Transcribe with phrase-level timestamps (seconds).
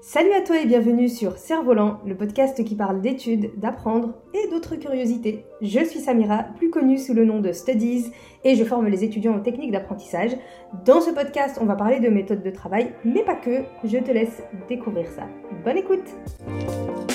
[0.00, 4.76] Salut à toi et bienvenue sur Cerf-Volant, le podcast qui parle d'études, d'apprendre et d'autres
[4.76, 5.44] curiosités.
[5.60, 8.12] Je suis Samira, plus connue sous le nom de Studies,
[8.44, 10.36] et je forme les étudiants aux techniques d'apprentissage.
[10.84, 13.64] Dans ce podcast, on va parler de méthodes de travail, mais pas que.
[13.82, 15.26] Je te laisse découvrir ça.
[15.64, 17.07] Bonne écoute!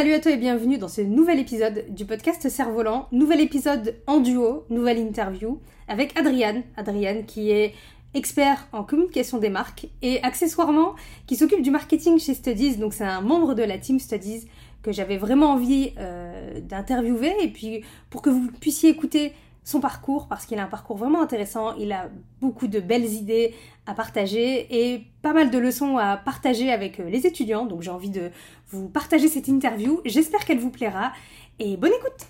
[0.00, 3.06] Salut à toi et bienvenue dans ce nouvel épisode du podcast Cerf-Volant.
[3.12, 6.62] Nouvel épisode en duo, nouvelle interview avec Adriane.
[6.78, 7.74] Adriane qui est
[8.14, 10.94] expert en communication des marques et accessoirement
[11.26, 12.78] qui s'occupe du marketing chez Studies.
[12.78, 14.48] Donc c'est un membre de la team Studies
[14.80, 20.28] que j'avais vraiment envie euh, d'interviewer et puis pour que vous puissiez écouter son parcours
[20.28, 22.08] parce qu'il a un parcours vraiment intéressant, il a
[22.40, 23.54] beaucoup de belles idées
[23.86, 27.66] à partager et pas mal de leçons à partager avec euh, les étudiants.
[27.66, 28.30] Donc j'ai envie de
[28.70, 30.00] vous partager cette interview.
[30.04, 31.12] J'espère qu'elle vous plaira
[31.58, 32.26] et bonne écoute.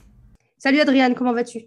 [0.58, 1.66] Salut Adriane, comment vas-tu?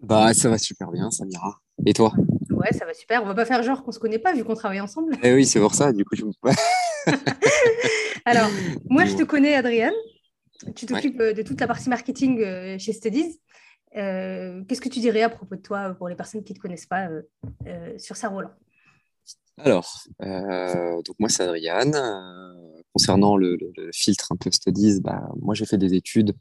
[0.00, 1.60] Bah ça va super bien, Samira.
[1.84, 2.12] Et toi?
[2.50, 3.22] Ouais, ça va super.
[3.22, 5.16] On va pas faire genre qu'on se connaît pas vu qu'on travaille ensemble.
[5.22, 5.92] Eh oui, c'est pour ça.
[5.92, 6.24] Du coup, je...
[8.24, 8.48] Alors,
[8.88, 9.94] moi je te connais Adriane.
[10.74, 13.38] Tu t'occupes euh, de toute la partie marketing euh, chez Studies.
[13.96, 16.60] Euh, qu'est-ce que tu dirais à propos de toi pour les personnes qui ne te
[16.60, 17.22] connaissent pas euh,
[17.66, 18.50] euh, sur Saint-Roland
[19.58, 21.96] Alors, donc moi c'est Adriane.
[22.92, 23.58] concernant le,
[23.92, 25.00] filtre un peu studies,
[25.40, 26.34] moi j'ai fait des études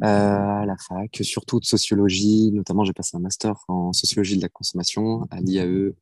[0.00, 2.50] à la fac, surtout de sociologie.
[2.52, 5.92] Notamment, j'ai passé un master en sociologie de la consommation à l'IAE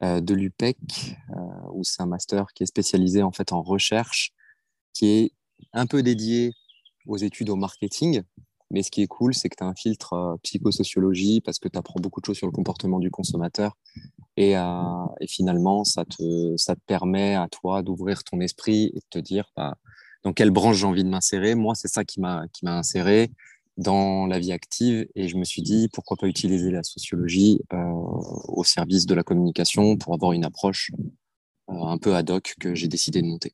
[0.00, 0.78] de l'UPEC,
[1.72, 4.32] où c'est un master qui est spécialisé en fait en recherche,
[4.92, 5.32] qui est
[5.72, 6.52] un peu dédié
[7.06, 8.22] aux études au marketing,
[8.74, 11.68] mais ce qui est cool, c'est que tu as un filtre euh, psychosociologie parce que
[11.68, 13.76] tu apprends beaucoup de choses sur le comportement du consommateur.
[14.36, 18.98] Et, euh, et finalement, ça te, ça te permet à toi d'ouvrir ton esprit et
[18.98, 19.76] de te dire bah,
[20.24, 21.54] dans quelle branche j'ai envie de m'insérer.
[21.54, 23.30] Moi, c'est ça qui m'a inséré
[23.76, 27.76] dans la vie active et je me suis dit pourquoi pas utiliser la sociologie euh,
[28.48, 30.90] au service de la communication pour avoir une approche
[31.68, 33.52] un peu ad hoc que j'ai décidé de monter.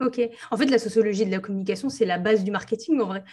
[0.00, 0.20] Ok.
[0.50, 3.24] En fait, la sociologie de la communication, c'est la base du marketing en vrai.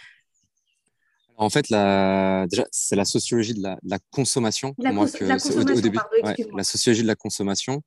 [1.40, 2.46] En fait, la...
[2.50, 4.74] déjà, c'est la sociologie de la, de la consommation.
[4.78, 7.82] La, moi, que la consommation, au, début, pardon, ouais, la sociologie de la consommation.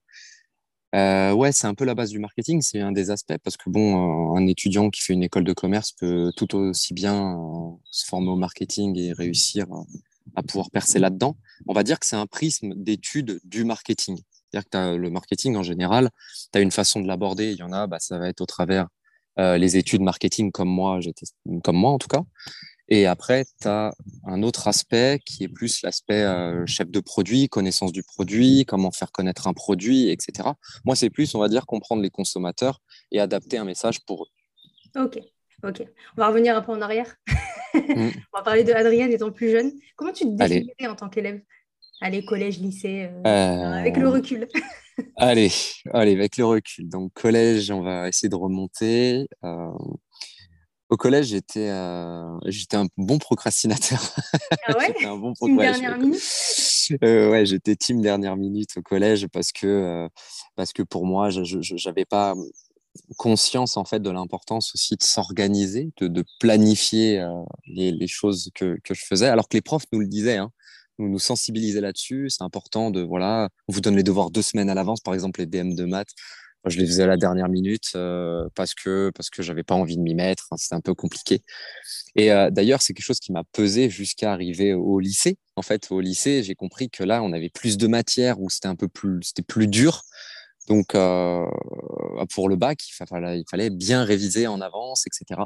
[0.95, 3.69] Euh, ouais, c'est un peu la base du marketing, c'est un des aspects parce que
[3.69, 8.05] bon, un étudiant qui fait une école de commerce peut tout aussi bien euh, se
[8.05, 9.83] former au marketing et réussir à,
[10.35, 11.37] à pouvoir percer là-dedans.
[11.67, 14.19] On va dire que c'est un prisme d'étude du marketing.
[14.49, 16.09] C'est-à-dire que as le marketing en général,
[16.51, 17.51] tu as une façon de l'aborder.
[17.51, 18.87] Il y en a, bah, ça va être au travers
[19.39, 21.25] euh, les études marketing comme moi, j'étais
[21.63, 22.23] comme moi en tout cas.
[22.89, 23.93] Et après, tu as
[24.25, 28.91] un autre aspect qui est plus l'aspect euh, chef de produit, connaissance du produit, comment
[28.91, 30.49] faire connaître un produit, etc.
[30.83, 35.01] Moi, c'est plus, on va dire, comprendre les consommateurs et adapter un message pour eux.
[35.01, 35.19] Ok,
[35.63, 35.83] ok.
[36.17, 37.15] On va revenir un peu en arrière.
[37.73, 38.09] mm.
[38.33, 39.71] On va parler de Adrienne étant plus jeune.
[39.95, 41.41] Comment tu te définirais en tant qu'élève?
[42.01, 43.79] Allez, collège, lycée, euh, euh...
[43.79, 44.47] avec le recul.
[45.15, 45.51] allez,
[45.93, 46.89] allez, avec le recul.
[46.89, 49.29] Donc, collège, on va essayer de remonter.
[50.93, 53.99] Au collège, j'étais euh, j'étais un bon procrastinateur.
[54.67, 54.93] Ah ouais?
[55.07, 56.21] Un bon Team dernière minute?
[57.03, 60.07] Euh, Ouais, j'étais team dernière minute au collège parce que, euh,
[60.55, 62.35] parce que pour moi, je n'avais pas
[63.17, 68.51] conscience en fait de l'importance aussi de s'organiser, de, de, planifier euh, les, les, choses
[68.53, 70.37] que, que, je faisais, alors que les profs nous le disaient.
[70.37, 70.51] Hein,
[70.99, 72.29] nous nous sensibilisaient là-dessus.
[72.29, 75.39] C'est important de voilà, on vous donne les devoirs deux semaines à l'avance, par exemple
[75.39, 76.13] les DM de maths
[76.65, 79.97] je les faisais à la dernière minute euh, parce que parce que j'avais pas envie
[79.97, 80.47] de m'y mettre.
[80.51, 81.41] Hein, c'était un peu compliqué.
[82.15, 85.37] Et euh, d'ailleurs, c'est quelque chose qui m'a pesé jusqu'à arriver au lycée.
[85.55, 88.67] En fait, au lycée, j'ai compris que là, on avait plus de matières où c'était
[88.67, 90.03] un peu plus c'était plus dur.
[90.69, 91.45] Donc euh,
[92.33, 92.93] pour le bac, il
[93.45, 95.41] fallait, bien réviser en avance, etc.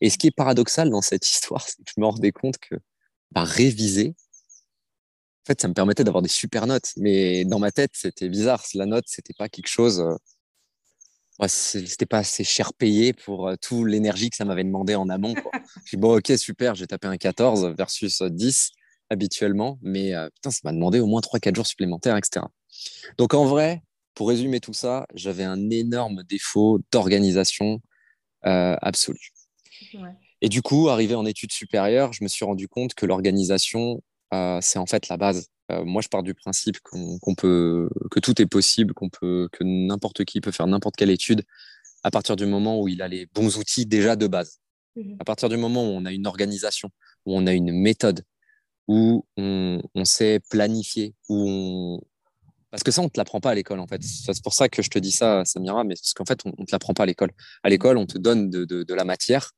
[0.00, 2.76] Et ce qui est paradoxal dans cette histoire, c'est que je me rendais compte que
[3.32, 4.14] bah, réviser,
[5.44, 6.92] en fait, ça me permettait d'avoir des super notes.
[6.96, 8.64] Mais dans ma tête, c'était bizarre.
[8.74, 10.02] La note, c'était pas quelque chose
[11.40, 15.08] ouais, c'était pas assez cher payé pour euh, toute l'énergie que ça m'avait demandé en
[15.08, 15.34] amont.
[15.84, 18.72] J'ai dit, bon, ok, super, j'ai tapé un 14 versus 10
[19.10, 22.46] habituellement, mais euh, putain, ça m'a demandé au moins 3-4 jours supplémentaires, etc.
[23.18, 23.82] Donc en vrai,
[24.14, 27.80] pour résumer tout ça, j'avais un énorme défaut d'organisation
[28.46, 29.32] euh, absolue.
[29.94, 30.10] Ouais.
[30.40, 34.02] Et du coup, arrivé en études supérieures, je me suis rendu compte que l'organisation,
[34.34, 35.48] euh, c'est en fait la base.
[35.72, 39.48] Euh, moi, je pars du principe qu'on qu peut, que tout est possible, qu'on peut,
[39.52, 41.42] que n'importe qui peut faire n'importe quelle étude
[42.02, 44.60] à partir du moment où il a les bons outils déjà de base.
[44.94, 45.16] Mmh.
[45.18, 46.90] À partir du moment où on a une organisation,
[47.24, 48.22] où on a une méthode,
[48.88, 52.00] où on, on sait planifier, où on...
[52.70, 54.02] Parce que ça, on ne te l'apprend pas à l'école, en fait.
[54.02, 56.66] C'est pour ça que je te dis ça, Samira, mais parce qu'en fait, on ne
[56.66, 57.30] te l'apprend pas à l'école.
[57.62, 59.52] À l'école, on te donne de, de, de, la matière,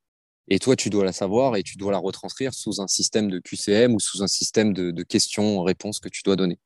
[0.51, 3.39] Et toi, tu dois la savoir et tu dois la retranscrire sous un système de
[3.39, 6.59] QCM ou sous un système de, questions-réponses que tu dois donner.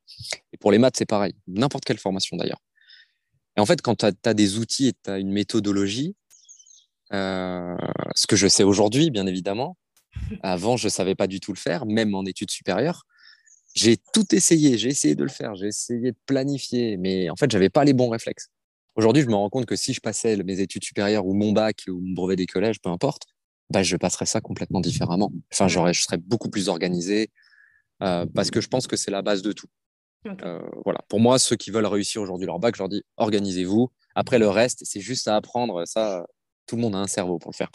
[0.53, 1.35] Et pour les maths, c'est pareil.
[1.49, 2.61] N'importe quelle formation d'ailleurs.
[3.57, 6.15] Et en fait, quand tu as, des outils et tu as une méthodologie,
[7.13, 7.77] euh,
[8.15, 9.77] ce que je sais aujourd'hui, bien évidemment,
[10.43, 13.05] avant, je ne savais pas du tout le faire, même en études supérieures.
[13.75, 17.51] J'ai tout essayé, j'ai essayé de le faire, j'ai essayé de planifier, mais en fait,
[17.51, 18.49] je n'avais pas les bons réflexes.
[18.95, 21.85] Aujourd'hui, je me rends compte que si je passais mes études supérieures ou mon bac
[21.89, 23.23] ou mon brevet des collèges, peu importe,
[23.73, 25.33] bah, je passerais ça complètement différemment.
[25.53, 27.31] Enfin, j'aurais, je serais beaucoup plus organisé
[28.03, 29.69] euh, parce que je pense que c'est la base de tout.
[30.27, 31.01] Euh, voilà.
[31.09, 33.91] Pour moi, ceux qui veulent réussir aujourd'hui leur bac, je leur dis organisez-vous.
[34.15, 35.85] Après, le reste, c'est juste à apprendre.
[35.87, 36.27] Ça,
[36.67, 37.71] tout le monde a un cerveau pour le faire.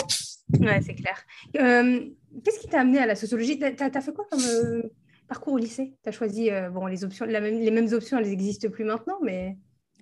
[0.61, 1.17] Ouais, c'est clair.
[1.57, 2.05] Euh,
[2.43, 3.59] qu'est-ce qui t'a amené à la sociologie?
[3.59, 4.83] Tu as, fait quoi comme
[5.27, 5.93] parcours au lycée?
[6.03, 9.57] Tu as choisi bon, les, options, les mêmes options, elles n'existent plus maintenant, mais.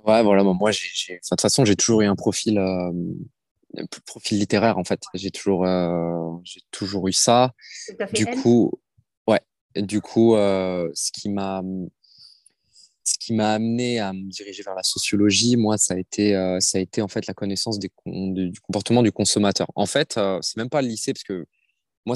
[0.05, 0.43] Ouais, voilà.
[0.43, 2.59] Moi, j'ai, de toute façon, j'ai toujours eu un profil
[4.05, 5.01] profil littéraire en fait.
[5.13, 7.53] J'ai toujours, euh, j'ai toujours eu ça.
[8.13, 8.71] Du coup,
[9.27, 9.41] ouais.
[9.75, 11.61] Du coup, euh, ce qui m'a,
[13.03, 16.59] ce qui m'a amené à me diriger vers la sociologie, moi, ça a été, euh,
[16.59, 19.67] ça a été en fait la connaissance des, du comportement du consommateur.
[19.75, 21.45] En fait, c'est même pas le lycée parce que
[22.05, 22.15] moi,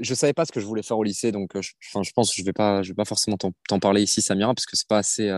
[0.00, 2.36] je savais pas ce que je voulais faire au lycée, donc je, je pense que
[2.36, 4.98] je vais pas, je vais pas forcément t'en parler ici, Samira, parce que c'est pas
[4.98, 5.30] assez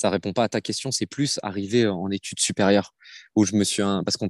[0.00, 2.94] ça répond pas à ta question, c'est plus arriver en études supérieures
[3.36, 4.28] où je me suis parce qu'on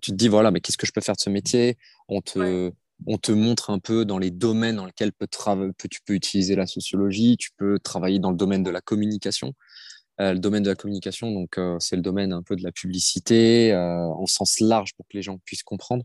[0.00, 1.76] tu te dis voilà mais qu'est-ce que je peux faire de ce métier?
[2.08, 2.72] On te
[3.06, 5.28] on te montre un peu dans les domaines dans lesquels peut
[5.90, 9.52] tu peux utiliser la sociologie, tu peux travailler dans le domaine de la communication.
[10.20, 12.70] Euh, le domaine de la communication, donc euh, c'est le domaine un peu de la
[12.70, 16.04] publicité euh, en sens large pour que les gens puissent comprendre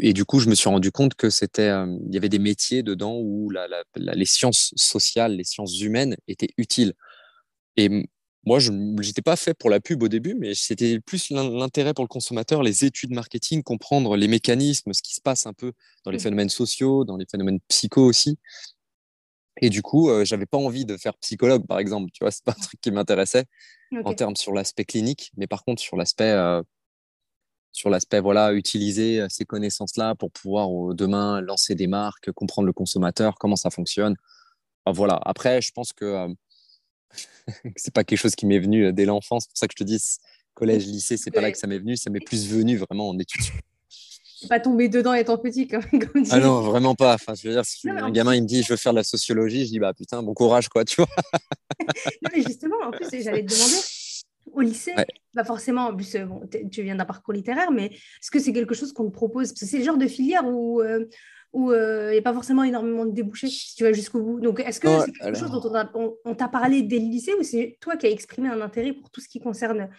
[0.00, 2.38] et du coup, je me suis rendu compte que c'était, euh, il y avait des
[2.38, 3.66] métiers dedans où la,
[3.96, 6.94] les sciences sociales, les sciences humaines étaient utiles.
[7.76, 8.08] Et
[8.44, 12.04] moi, je n'étais pas fait pour la pub au début, mais c'était plus l'intérêt pour
[12.04, 15.72] le consommateur, les études marketing, comprendre les mécanismes, ce qui se passe un peu
[16.04, 16.20] dans les mmh.
[16.20, 18.38] phénomènes sociaux, dans les phénomènes psycho aussi.
[19.60, 22.10] Et du coup, euh, j'avais pas envie de faire psychologue, par exemple.
[22.12, 23.44] Tu vois, c'est pas un truc qui m'intéressait
[24.04, 26.62] en termes sur l'aspect clinique, mais par contre sur l'aspect euh,
[27.72, 32.66] sur l'aspect voilà utiliser euh, ces connaissances là pour pouvoir demain lancer des marques comprendre
[32.66, 34.16] le consommateur comment ça fonctionne.
[34.86, 35.20] Voilà.
[35.24, 36.28] Après je pense que euh,
[37.76, 39.44] c'est pas quelque chose qui m'est venu euh, dès l'enfance.
[39.44, 40.00] C'est pour ça que je te dis
[40.54, 41.96] collège lycée c'est pas là que ça m'est venu.
[41.96, 43.44] Ça m'est plus venu vraiment en études.
[44.48, 45.82] Pas tomber dedans étant petit comme,
[46.30, 47.14] ah non vraiment pas.
[47.14, 49.04] Enfin je veux dire si un gamin il me dit je veux faire de la
[49.04, 51.08] sociologie je dis bah putain bon courage quoi tu vois.
[52.22, 53.76] Non mais justement en plus j'allais te demander
[54.52, 54.92] au lycée,
[55.34, 58.52] pas forcément, en plus, euh, bon, tu viens d'un parcours littéraire, mais est-ce que c'est
[58.52, 59.48] quelque chose qu'on te propose?
[59.48, 61.06] Parce que c'est le genre de filière où euh,
[61.52, 63.48] où euh, il n'y a pas forcément énormément de débouchés.
[63.48, 64.40] Si tu vas jusqu'au bout.
[64.40, 67.76] Donc, est-ce que c'est quelque chose dont on, t'a parlé dès le lycée ou c'est
[67.80, 69.90] toi qui as exprimé un intérêt pour tout ce qui concerne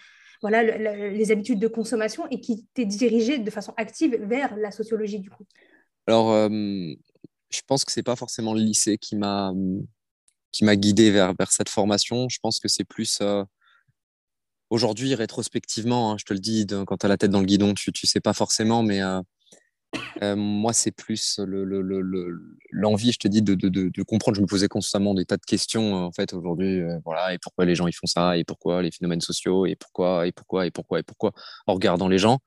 [0.42, 5.20] voilà, les habitudes de consommation et qui t'es dirigé de façon active vers la sociologie
[5.20, 5.44] du coup?
[6.08, 9.54] Alors, je pense que c'est pas forcément le lycée qui m'a
[10.54, 12.30] qui m'a guidé vers, vers cette formation.
[12.30, 13.22] Je pense que c'est plus
[14.72, 17.74] Aujourd'hui, rétrospectivement, hein, je te le dis, quand tu as la tête dans le guidon,
[17.74, 19.20] tu ne sais pas forcément, mais euh,
[20.22, 21.42] euh, moi, c'est plus
[22.72, 24.38] l'envie, je te dis, de, comprendre.
[24.38, 26.82] Je me posais constamment des tas de questions, euh, en fait, aujourd'hui.
[27.04, 30.26] voilà, et pourquoi les gens ils font ça, et pourquoi les phénomènes sociaux, et pourquoi,
[30.26, 31.34] et pourquoi, et pourquoi, et pourquoi,
[31.68, 32.40] en regardant les gens.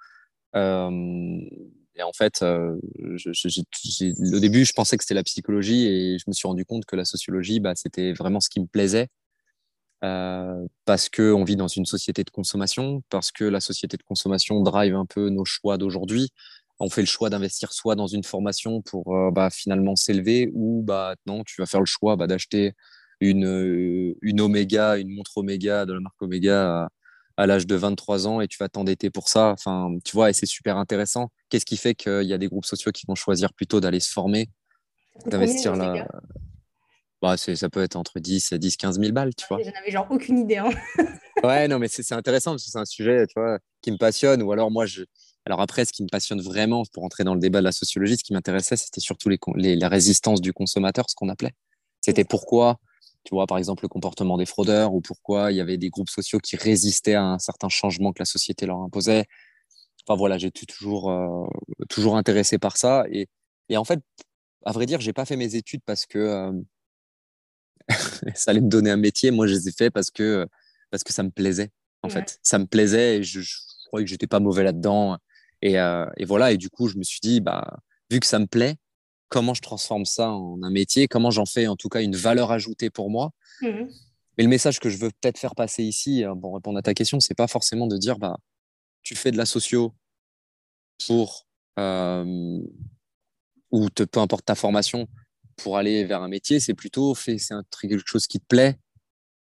[0.54, 6.48] et en fait, au début, je pensais que c'était la psychologie, et je me suis
[6.48, 9.08] rendu compte que la sociologie, bah, c'était vraiment ce qui me plaisait.
[10.04, 14.60] Euh, parce qu'on vit dans une société de consommation, parce que la société de consommation
[14.60, 16.30] drive un peu nos choix d'aujourd'hui.
[16.78, 20.82] On fait le choix d'investir soit dans une formation pour euh, bah, finalement s'élever, ou
[20.84, 22.72] bah, non, tu vas faire le choix bah, d'acheter
[23.20, 26.88] une, euh, une Omega, une montre Omega de la marque Omega
[27.36, 29.50] à, l'âge de 23 ans et tu vas t'endetter pour ça.
[29.52, 31.30] Enfin, tu vois, et c'est super intéressant.
[31.48, 34.12] Qu'est-ce qui fait qu'il y a des groupes sociaux qui vont choisir plutôt d'aller se
[34.12, 34.50] former,
[35.26, 36.06] d'investir là
[37.24, 39.58] bah, ça peut être entre 10 et 10, 15 000 balles, tu vois.
[39.62, 40.58] J'en avais genre aucune idée.
[40.58, 40.68] Hein.
[41.42, 44.42] ouais, non, mais c'est intéressant parce que c'est un sujet, tu vois, qui me passionne.
[44.42, 45.04] Ou alors, moi, je.
[45.46, 48.18] Alors après, ce qui me passionne vraiment, pour entrer dans le débat de la sociologie,
[48.18, 51.52] ce qui m'intéressait, c'était surtout les, les, la résistance du consommateur, ce qu'on appelait.
[52.02, 52.78] C'était pourquoi,
[53.24, 56.10] tu vois, par exemple, le comportement des fraudeurs ou pourquoi il y avait des groupes
[56.10, 59.24] sociaux qui résistaient à un certain changement que la société leur imposait.
[60.06, 61.46] Enfin voilà, j'étais toujours, euh,
[61.88, 63.04] toujours intéressé par ça.
[63.10, 63.28] Et,
[63.70, 64.00] et, en fait,
[64.66, 66.52] à vrai dire, j'ai pas fait mes études parce que euh,
[68.34, 69.30] ça allait me donner un métier.
[69.30, 70.46] Moi, je les ai fait parce que,
[70.90, 71.70] parce que ça me plaisait,
[72.02, 72.38] en fait.
[72.42, 75.18] Ça me plaisait et je, je croyais que j'étais pas mauvais là-dedans.
[75.62, 77.78] Et, euh, et, voilà, et du coup, je me suis dit, bah,
[78.10, 78.76] vu que ça me plaît,
[79.28, 81.08] comment je transforme ça en un métier?
[81.08, 83.30] Comment j'en fais en tout cas une valeur ajoutée pour moi?
[83.62, 83.86] Mmh
[84.36, 86.94] Mais le message que je veux peut-être faire passer ici, euh, pour répondre à ta
[86.94, 88.36] question, c'est pas forcément de dire, bah,
[89.02, 89.94] tu fais de la socio,
[91.06, 92.62] pour, ou
[93.90, 95.08] te, peu importe ta formation,
[95.56, 98.76] pour aller vers un métier, c'est plutôt fait, c'est quelque chose qui te plaît.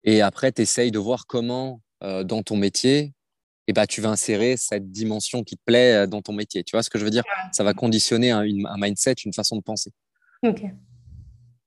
[0.03, 3.13] Et après, tu essayes de voir comment, dans ton métier,
[3.67, 6.63] eh ben, tu vas insérer cette dimension qui te plaît dans ton métier.
[6.63, 7.23] Tu vois ce que je veux dire?
[7.53, 9.91] Ça va conditionner un, un mindset, une façon de penser.
[10.43, 10.63] Ok.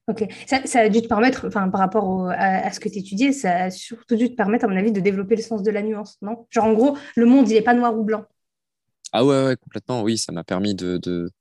[0.09, 0.25] Ok.
[0.47, 3.64] Ça, ça, a dû te permettre, enfin, par rapport à, ce que tu étudiais, ça
[3.64, 6.16] a surtout dû te permettre, à mon avis, de développer le sens de la nuance,
[6.23, 6.47] non?
[6.50, 8.25] Genre, en gros, le monde, il n'est pas noir ou blanc.
[9.12, 10.16] Ah ouais, ouais complètement, oui.
[10.16, 11.33] Ça m'a permis de, de,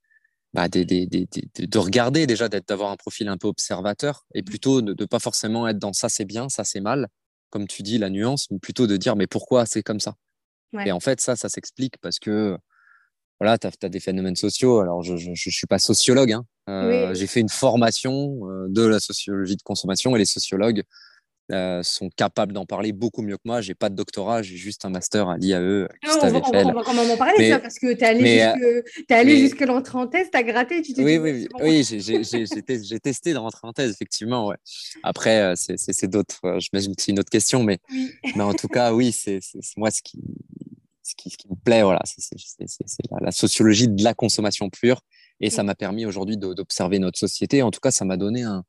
[0.56, 5.06] bah, de, de, regarder déjà, d'avoir un profil un peu observateur et plutôt de ne
[5.06, 7.10] pas forcément être dans ça c'est bien, ça c'est mal,
[7.50, 10.16] comme tu dis, la nuance, mais plutôt de dire mais pourquoi c'est comme ça?
[10.86, 12.58] Et en fait, ça, ça s'explique parce que
[13.40, 14.80] voilà, tu as, des phénomènes sociaux.
[14.80, 16.32] Alors, je ne suis pas sociologue.
[16.34, 16.46] Hein.
[16.70, 20.84] Euh, j'ai fait une formation euh, de la sociologie de consommation et les sociologues
[21.52, 23.62] euh, sont capables d'en parler beaucoup mieux que moi.
[23.62, 25.60] J'ai pas de doctorat, j'ai juste un master à l'IAE.
[25.60, 28.74] Non, on, va, on, va, quand même en parler, ça, parce que tu es allé
[28.96, 33.38] jusqu'à jusque l'entrée en thèse, tu as gratté, tu Oui, oui, oui, j'ai testé de
[33.38, 34.48] rentrer en thèse, effectivement.
[34.48, 34.58] Ouais.
[35.04, 37.80] Après, c'est d'autres, j'imagine que c'est une autre question, mais,
[38.36, 39.40] mais en tout cas, oui, c'est
[39.78, 40.20] moi ce qui,
[41.04, 42.36] ce qui, ce qui me plaît, voilà, c'est
[43.22, 45.02] la, sociologie de la consommation pure.
[45.42, 47.62] Et ça m'a permis aujourd'hui d'observer notre société.
[47.62, 48.64] En tout cas, ça m'a donné un.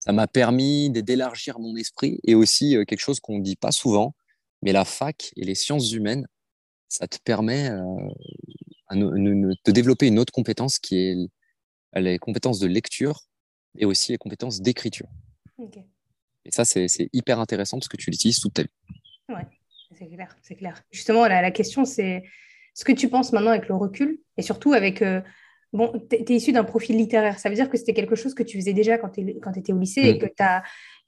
[0.00, 3.72] Ça m'a permis d'élargir mon esprit et aussi euh, quelque chose qu'on ne dit pas
[3.72, 4.14] souvent,
[4.62, 6.26] mais la fac et les sciences humaines,
[6.88, 7.70] ça te permet
[8.90, 11.16] de développer une autre compétence qui est
[11.94, 13.20] les compétences de lecture
[13.78, 15.06] et aussi les compétences d'écriture.
[16.44, 18.68] Et ça, c'est hyper intéressant parce que tu l'utilises toute ta vie.
[19.28, 19.46] Ouais
[20.00, 20.82] c'est clair, c'est clair.
[20.90, 22.24] Justement, la, question, c'est
[22.74, 25.02] ce que tu penses maintenant avec le recul et surtout avec.
[25.02, 25.20] Euh,
[25.72, 27.38] bon, tu es, issu d'un profil littéraire.
[27.38, 29.20] Ça veut dire que c'était quelque chose que tu faisais déjà quand tu
[29.56, 30.18] étais au lycée et mm.
[30.18, 30.62] que tu as,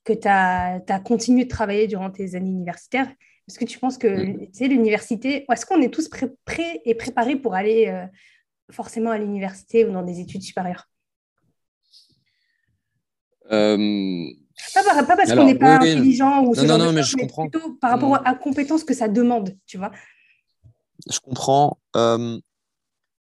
[0.05, 3.11] que as, as, continué de travailler durant tes années universitaires.
[3.49, 4.69] Est-ce que tu penses que mm.
[4.69, 6.09] l'université, est-ce qu'on est tous
[6.45, 8.07] prêts et préparés pour aller euh,
[8.71, 10.89] forcément à l'université ou dans des études supérieures?
[13.51, 14.27] Euh,
[14.75, 17.49] pas, parce qu'on n'est pas intelligent ou ce non, non, mais je comprends.
[17.49, 18.23] plutôt par rapport mm.
[18.25, 19.91] à compétences que ça demande, tu vois?
[21.11, 21.79] Je comprends.
[21.97, 22.39] Euh,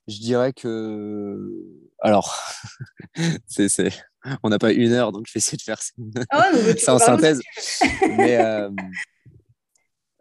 [0.08, 1.38] je dirais que.
[2.00, 2.36] Alors,
[3.46, 3.68] c'est,
[4.42, 7.40] on n'a pas une heure, donc je vais essayer de faire ça, oh, en synthèse.
[8.16, 8.70] mais euh,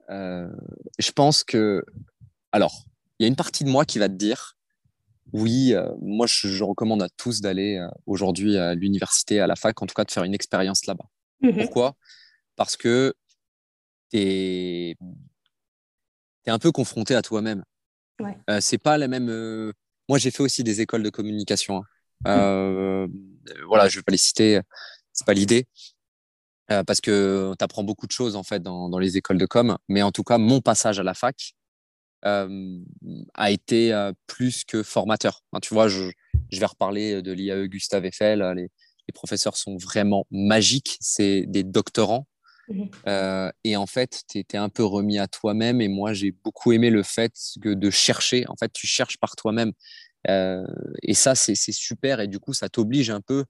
[0.10, 0.50] euh,
[1.00, 1.84] je pense que.
[2.52, 2.86] Alors,
[3.20, 4.58] il y a une partie de moi qui va te dire
[5.34, 9.82] oui, euh, moi je, recommande à tous d'aller euh, aujourd'hui à l'université, à la fac,
[9.82, 11.06] en tout cas de faire une expérience là-bas.
[11.42, 11.96] Mmh Pourquoi?
[12.56, 13.14] Parce que
[14.12, 14.96] tu es,
[16.48, 17.64] un peu confronté à toi-même.
[18.20, 18.38] Ouais.
[18.50, 19.74] Euh, c'est pas la même.
[20.10, 21.84] Moi j'ai fait aussi des écoles de communication.
[22.26, 23.06] Hein.
[23.06, 23.12] Mmh.
[23.68, 24.60] Voilà, je vais pas les citer,
[25.14, 25.68] c'est pas l'idée.
[26.68, 29.78] parce que tu apprends beaucoup de choses en fait dans, dans, les écoles de com,
[29.88, 31.54] mais en tout cas, mon passage à la fac,
[32.24, 35.44] a été plus que formateur.
[35.62, 36.10] tu vois, je,
[36.52, 38.40] vais reparler de l'IAE Gustave Eiffel.
[38.56, 40.98] Les, les, professeurs sont vraiment magiques.
[41.00, 42.28] C'est des doctorants.
[42.68, 42.90] Mmh
[43.64, 45.82] et en fait, tu étais un peu remis à toi-même.
[45.82, 48.46] Et moi, j'ai beaucoup aimé le fait que de chercher.
[48.50, 49.72] En fait, tu cherches par toi-même.
[51.04, 52.20] et ça, c'est super.
[52.20, 53.46] Et du coup, ça t'oblige un peu.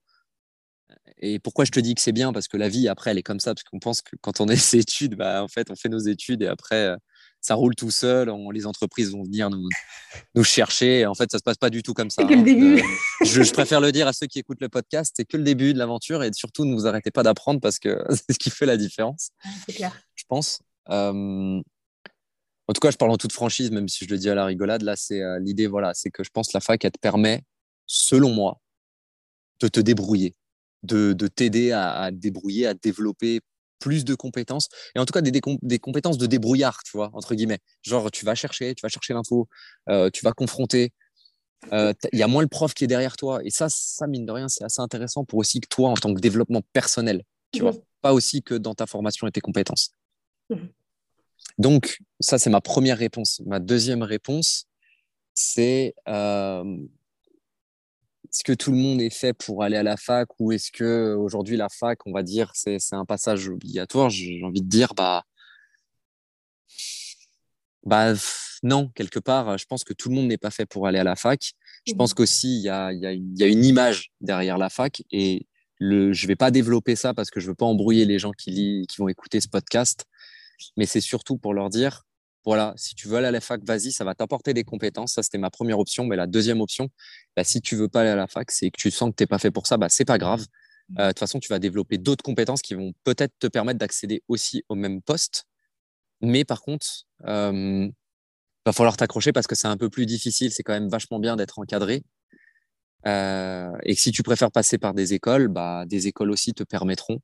[1.18, 2.32] Et pourquoi je te dis que c'est bien?
[2.32, 3.54] Parce que la vie, après, elle est comme ça.
[3.54, 5.98] Parce qu'on pense que quand on est ses études, bah, en fait, on fait nos
[5.98, 6.94] études et après,
[7.40, 9.68] ça roule tout seul, les entreprises vont venir nous,
[10.34, 11.06] nous chercher.
[11.06, 12.22] En fait, ça se passe pas du tout comme ça.
[12.22, 12.42] C'est que le hein.
[12.42, 12.80] début.
[12.80, 15.72] Euh, je, préfère le dire à ceux qui écoutent le podcast, c'est que le début
[15.72, 18.66] de l'aventure et surtout ne vous arrêtez pas d'apprendre parce que c'est ce qui fait
[18.66, 19.30] la différence.
[19.66, 19.96] C'est clair.
[20.14, 20.60] Je pense.
[20.90, 21.60] Euh,
[22.70, 24.44] en tout cas, je parle en toute franchise, même si je le dis à la
[24.44, 24.82] rigolade.
[24.82, 27.42] Là, c'est euh, l'idée, voilà, c'est que je pense que la fac, elle te permet,
[27.86, 28.60] selon moi,
[29.60, 30.34] de te débrouiller,
[30.82, 33.40] de, de t'aider à, à, débrouiller, à développer
[33.78, 37.34] plus de compétences et en tout cas des, des, compétences de débrouillard, tu vois, entre
[37.34, 37.60] guillemets.
[37.82, 39.48] Genre, tu vas chercher, tu vas chercher l'info,
[39.88, 40.92] euh, tu vas confronter.
[41.72, 43.40] Euh, il y a moins le prof qui est derrière toi.
[43.44, 46.14] Et ça, ça mine de rien, c'est assez intéressant pour aussi que toi, en tant
[46.14, 47.82] que développement personnel, tu vois, mmh.
[48.00, 49.94] pas aussi que dans ta formation et tes compétences.
[50.50, 50.56] Mmh.
[51.58, 53.42] Donc, ça, c'est ma première réponse.
[53.46, 54.66] Ma deuxième réponse,
[55.34, 56.76] c'est euh,
[58.38, 61.12] est-ce que tout le monde est fait pour aller à la fac ou est-ce que
[61.16, 64.10] aujourd'hui la fac, on va dire, c'est un passage obligatoire?
[64.10, 65.24] J'ai envie de dire, bah,
[67.82, 68.14] bah
[68.62, 71.04] non, quelque part, je pense que tout le monde n'est pas fait pour aller à
[71.04, 71.50] la fac.
[71.84, 72.14] Je pense mmh.
[72.14, 75.48] qu'aussi, il y a, y, a, y a, une image derrière la fac et
[75.80, 78.20] le, je ne vais pas développer ça parce que je ne veux pas embrouiller les
[78.20, 80.04] gens qui, qui vont écouter ce podcast,
[80.76, 82.04] mais c'est surtout pour leur dire,
[82.44, 85.14] voilà, si tu veux aller à la fac, vas-y, ça va t'apporter des compétences.
[85.14, 86.04] Ça, c'était ma première option.
[86.06, 86.88] Mais la deuxième option,
[87.36, 89.22] bah, si tu veux pas aller à la fac, c'est que tu sens que tu
[89.22, 90.46] n'es pas fait pour ça, bah, c'est pas grave.
[90.88, 91.00] Mmh.
[91.00, 94.22] Euh, de toute façon, tu vas développer d'autres compétences qui vont peut-être te permettre d'accéder
[94.28, 95.44] aussi au même poste.
[96.20, 96.86] Mais par contre,
[97.26, 97.88] euh,
[98.66, 100.52] va falloir t'accrocher parce que c'est un peu plus difficile.
[100.52, 102.02] C'est quand même vachement bien d'être encadré.
[103.06, 107.20] Euh, et si tu préfères passer par des écoles, bah, des écoles aussi te permettront.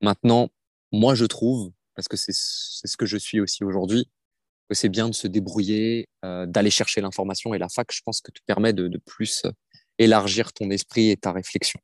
[0.00, 0.48] Maintenant,
[0.92, 4.08] moi, je trouve, parce que c'est ce que je suis aussi aujourd'hui,
[4.68, 7.54] que c'est bien de se débrouiller, euh, d'aller chercher l'information.
[7.54, 9.42] Et la fac, je pense que te permet de, de plus
[9.98, 11.80] élargir ton esprit et ta réflexion.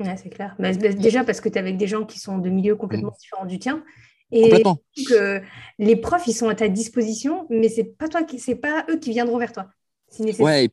[0.00, 0.56] Ouais, c'est clair.
[0.58, 3.20] Bah, déjà parce que tu es avec des gens qui sont de milieux complètement mmh.
[3.20, 3.84] différents du tien.
[4.32, 4.62] Et
[5.06, 5.40] que
[5.78, 8.98] les profs, ils sont à ta disposition, mais c'est pas toi qui, c'est pas eux
[8.98, 9.68] qui viendront vers toi.
[10.08, 10.68] Si ouais,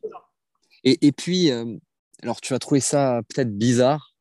[0.84, 1.76] et, et, puis, euh,
[2.22, 4.16] alors tu vas trouver ça peut-être bizarre,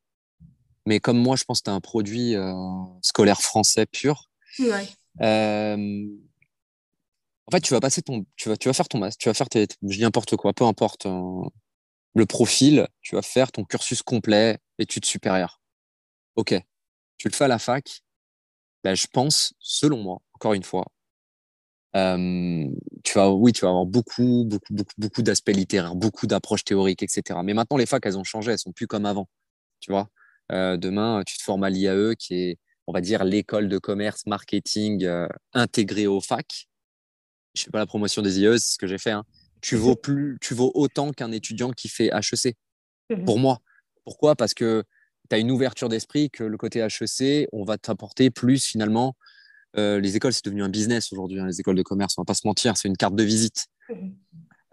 [0.86, 2.54] mais comme moi, je pense que tu as un produit euh,
[3.02, 4.30] scolaire français pur.
[4.60, 4.86] Ouais.
[7.52, 9.30] Euh, en fait, tu vas passer ton, tu vas, tu vas faire ton master, tu
[9.30, 11.08] vas faire tes, je dis n'importe quoi, peu importe
[12.16, 15.62] le profil, tu vas faire ton cursus complet, études supérieures.
[16.36, 16.56] Ok,
[17.18, 18.02] tu le fais à la fac.
[18.84, 20.86] Ben, je pense, selon moi, encore une fois,
[21.96, 22.68] euh,
[23.04, 27.04] tu vas, oui, tu vas avoir beaucoup, beaucoup, beaucoup, beaucoup d'aspects littéraires, beaucoup d'approches théoriques,
[27.04, 27.40] etc.
[27.44, 29.28] Mais maintenant, les facs, elles ont changé, elles sont plus comme avant.
[29.82, 30.10] Tu vois,
[30.52, 34.26] euh, demain, tu te formes à l'IAE, qui est, on va dire, l'école de commerce,
[34.26, 36.68] marketing euh, intégrée aux facs.
[37.54, 39.12] Je fais pas la promotion des IAE, c'est ce que j'ai fait.
[39.12, 39.26] Hein
[39.62, 42.58] tu vaux plus, tu vaux autant qu'un étudiant qui fait HEC.
[43.26, 43.62] Pour moi.
[44.04, 44.36] Pourquoi?
[44.36, 44.84] Parce que
[45.30, 49.16] tu as une ouverture d'esprit que le côté HEC, on va t'apporter plus finalement.
[49.78, 52.26] Euh, les écoles, c'est devenu un business aujourd'hui, hein, les écoles de commerce, on va
[52.26, 53.68] pas se mentir, c'est une carte de visite.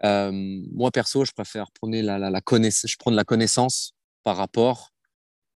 [0.03, 0.31] Euh,
[0.73, 3.93] moi, perso, je préfère prendre la, la, la je prends de la connaissance
[4.23, 4.91] par rapport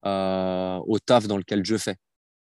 [0.05, 1.95] euh, au taf dans lequel je fais.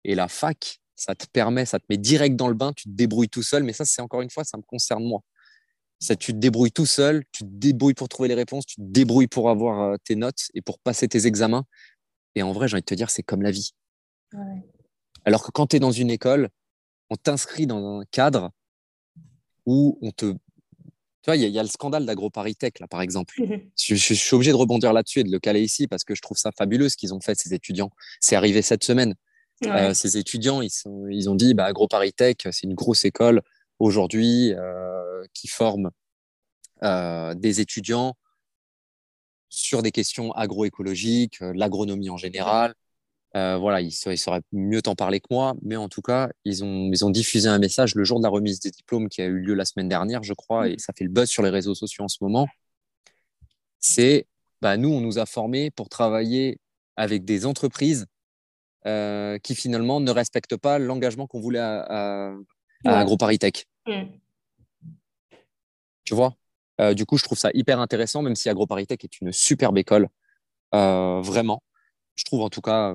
[0.04, 2.95] Et la fac, ça te permet, ça te met direct dans le bain, tu te
[2.95, 5.21] débrouilles tout seul, mais ça, c'est encore une fois, ça me concerne moi.
[6.00, 8.83] Ça, tu te débrouilles tout seul, tu te débrouilles pour trouver les réponses, tu te
[8.83, 11.64] débrouilles pour avoir euh, tes notes et pour passer tes examens.
[12.35, 13.71] Et en vrai, j'ai envie de te dire, c'est comme la vie.
[15.25, 16.49] Alors que quand tu es dans une école,
[17.11, 18.50] on t'inscrit dans un cadre
[19.67, 20.33] où on te.
[20.33, 20.38] Tu
[21.26, 23.35] vois, il y, a le scandale d'AgroParisTech, là, par exemple.
[23.76, 26.38] Je, suis obligé de rebondir là-dessus et de le caler ici parce que je trouve
[26.38, 27.90] ça fabuleux ce qu'ils ont fait, ces étudiants.
[28.21, 29.14] C'est arrivé cette semaine.
[29.67, 33.43] Euh, ces étudiants, ils, sont, ils ont dit bah, AgroParisTech, c'est une grosse école
[33.78, 35.91] aujourd'hui euh, qui forment
[36.85, 38.15] euh, des étudiants
[39.49, 42.75] sur des questions agroécologiques, l'agronomie en général.
[43.35, 47.04] voilà, ils, sauraient mieux t'en parler que moi, mais en tout cas, ils ont, ils
[47.04, 49.54] ont diffusé un message le jour de la remise des diplômes qui a eu lieu
[49.54, 52.09] la semaine dernière, je crois, et ça fait le buzz sur les réseaux sociaux en
[52.09, 52.47] ce moment.
[53.80, 54.26] C'est,
[54.61, 56.61] bah, nous, on nous a formés pour travailler
[56.97, 58.06] avec des entreprises
[58.84, 62.32] qui finalement ne respectent pas l'engagement qu'on voulait à,
[62.84, 63.67] à AgroParisTech.
[63.86, 64.04] Mm.
[66.04, 66.34] Tu vois?
[66.80, 70.08] Euh, Du coup, je trouve ça hyper intéressant, même si AgroParisTech est une superbe école.
[70.75, 71.62] Euh, vraiment.
[72.14, 72.95] Je trouve en tout cas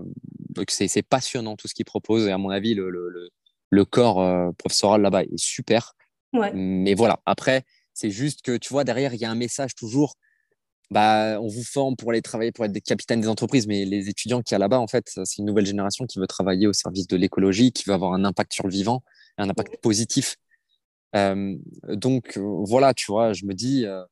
[0.58, 2.28] euh, que c'est passionnant tout ce qu'ils proposent.
[2.28, 3.30] Et à mon avis, le, le,
[3.70, 5.94] le corps professoral là-bas est super.
[6.54, 10.16] Mais voilà, après, c'est juste que tu vois, derrière, il y a un message toujours.
[10.92, 14.10] Bah, on vous forme pour aller travailler, pour être des capitaines des entreprises, mais les
[14.10, 16.74] étudiants qui y a là-bas, en fait, c'est une nouvelle génération qui veut travailler au
[16.74, 19.02] service de l'écologie, qui veut avoir un impact sur le vivant
[19.38, 20.38] un impact positif.
[21.16, 24.04] Euh, donc voilà, tu vois, je me dis euh,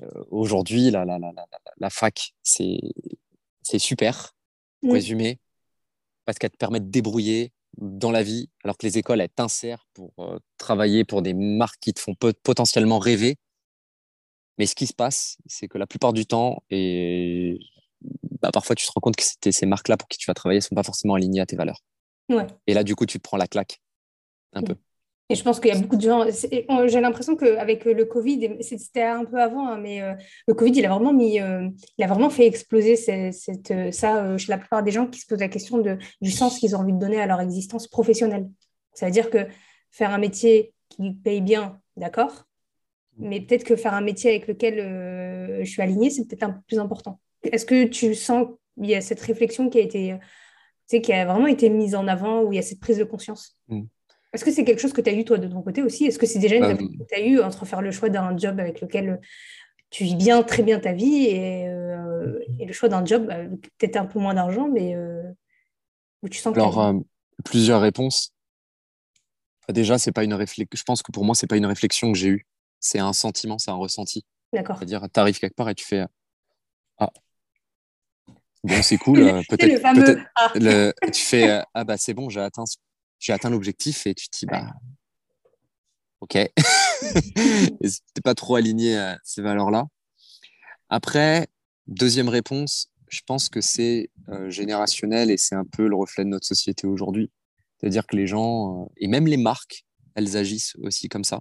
[0.00, 1.32] euh, aujourd'hui la, la, la,
[1.78, 2.80] la, fac, c'est
[3.78, 4.34] super,
[4.80, 5.38] pour résumer,
[6.24, 9.86] parce qu'elle te permet de débrouiller dans la vie, alors que les écoles, elles t'insèrent
[9.94, 10.12] pour
[10.58, 13.36] travailler pour des marques qui te font potentiellement rêver.
[14.60, 17.58] Mais ce qui se passe, c'est que la plupart du temps, et
[18.42, 20.62] bah, parfois tu te rends compte que ces marques-là pour qui tu vas travailler ne
[20.62, 21.82] sont pas forcément alignées à tes valeurs.
[22.66, 23.80] Et là, du coup, tu te prends la claque
[24.52, 24.74] un peu.
[25.30, 26.26] Et je pense qu'il y a beaucoup de gens.
[26.88, 30.12] J'ai l'impression qu'avec le Covid, c'était un peu avant, hein, mais euh,
[30.46, 34.36] le Covid, il a vraiment mis, euh, il a vraiment fait exploser cette, euh, ça
[34.36, 36.80] chez la plupart des gens qui se posent la question de, du sens qu'ils ont
[36.80, 38.50] envie de donner à leur existence professionnelle.
[38.92, 39.46] Ça veut dire que
[39.90, 42.44] faire un métier qui paye bien, d'accord,
[43.20, 46.60] mais peut-être que faire un métier avec lequel je suis alignée, c'est peut-être un peu
[46.66, 47.20] plus important.
[47.42, 50.16] Est-ce que tu sens qu'il y a cette réflexion qui a été
[50.98, 53.56] qui a vraiment été mise en avant, où il y a cette prise de conscience?
[53.68, 53.82] Mm.
[54.32, 56.06] Est-ce que c'est quelque chose que tu as eu toi de ton côté aussi?
[56.06, 58.08] Est-ce que c'est déjà une euh, réflexion que tu as eu entre faire le choix
[58.08, 59.20] d'un job avec lequel
[59.90, 63.96] tu vis bien, très bien ta vie et, euh, le choix d'un job, euh, peut-être
[63.96, 64.96] un peu moins d'argent, mais
[66.22, 66.94] où tu sens que Alors,
[67.44, 68.32] plusieurs réponses.
[69.68, 70.66] Déjà, c'est pas une réflexion.
[70.74, 72.46] Je pense que pour moi, c'est pas une réflexion que j'ai eue.
[72.80, 74.24] C'est un sentiment, c'est un ressenti.
[74.52, 74.76] D'accord.
[74.76, 76.04] C'est-à-dire, tu arrives quelque part et tu fais
[76.98, 77.10] Ah,
[78.62, 79.20] Bon, c'est cool.
[79.30, 79.82] Euh, peut-être,
[81.02, 82.64] peut tu fais euh, ah bah c'est bon, j'ai atteint,
[83.18, 84.72] j'ai atteint l'objectif et tu te dis bah
[86.20, 86.32] ok,
[87.82, 89.84] t'es pas trop aligné à ces valeurs-là.
[90.88, 91.48] Après,
[91.86, 96.30] deuxième réponse, je pense que c'est euh, générationnel et c'est un peu le reflet de
[96.30, 97.30] notre société aujourd'hui.
[97.78, 101.40] C'est-à-dire que les gens et même les marques, elles agissent aussi comme ça.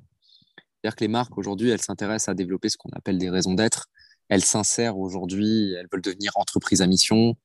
[0.81, 3.87] C'est-à-dire que les marques aujourd'hui, elles s'intéressent à développer ce qu'on appelle des raisons d'être.
[4.29, 7.35] Elles s'insèrent aujourd'hui, elles veulent devenir entreprises à mission.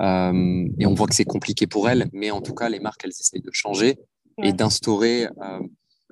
[0.00, 3.04] Euh, et on voit que c'est compliqué pour elles, mais en tout cas, les marques,
[3.04, 3.98] elles essayent de changer
[4.42, 5.60] et d'instaurer euh,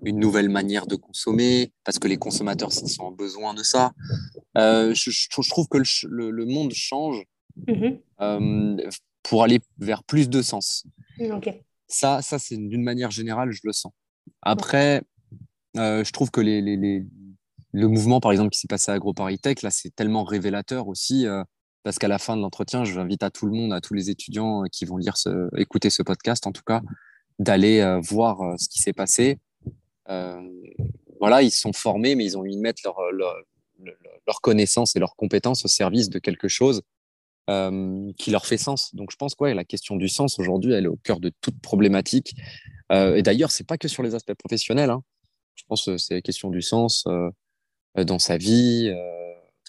[0.04, 3.92] une nouvelle manière de consommer, parce que les consommateurs sont en besoin de ça.
[4.58, 7.24] Euh, je, je, trouve que le, le, monde change
[7.66, 8.90] mm-hmm.
[9.22, 10.84] pour aller vers plus de sens.
[11.86, 13.92] Ça, ça c'est d'une manière générale, je le sens.
[14.42, 15.02] Après,
[15.78, 19.94] euh, je trouve que le mouvement, par exemple, qui s'est passé à AgroParisTech, là, c'est
[19.94, 21.26] tellement révélateur aussi,
[21.82, 24.64] parce qu'à la fin de l'entretien, j'invite à tout le monde, à tous les étudiants
[24.72, 25.14] qui vont lire
[25.56, 26.82] écouter ce podcast, en tout cas,
[27.38, 29.38] d'aller voir ce qui s'est passé
[30.08, 30.40] euh,
[31.20, 33.34] voilà, ils sont formés, mais ils ont de mettre leur, leur,
[34.26, 36.82] leur connaissance et leurs compétences au service de quelque chose
[37.50, 38.94] euh, qui leur fait sens.
[38.94, 41.60] Donc je pense que la question du sens aujourd'hui, elle est au cœur de toute
[41.60, 42.34] problématique.
[42.92, 44.90] Euh, et d'ailleurs, c'est pas que sur les aspects professionnels.
[44.90, 45.02] Hein.
[45.56, 47.04] Je pense que c'est la question du sens
[47.96, 48.92] dans sa vie,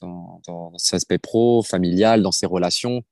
[0.02, 3.04] dans, dans, ses aspects pro, familial, dans ses relations.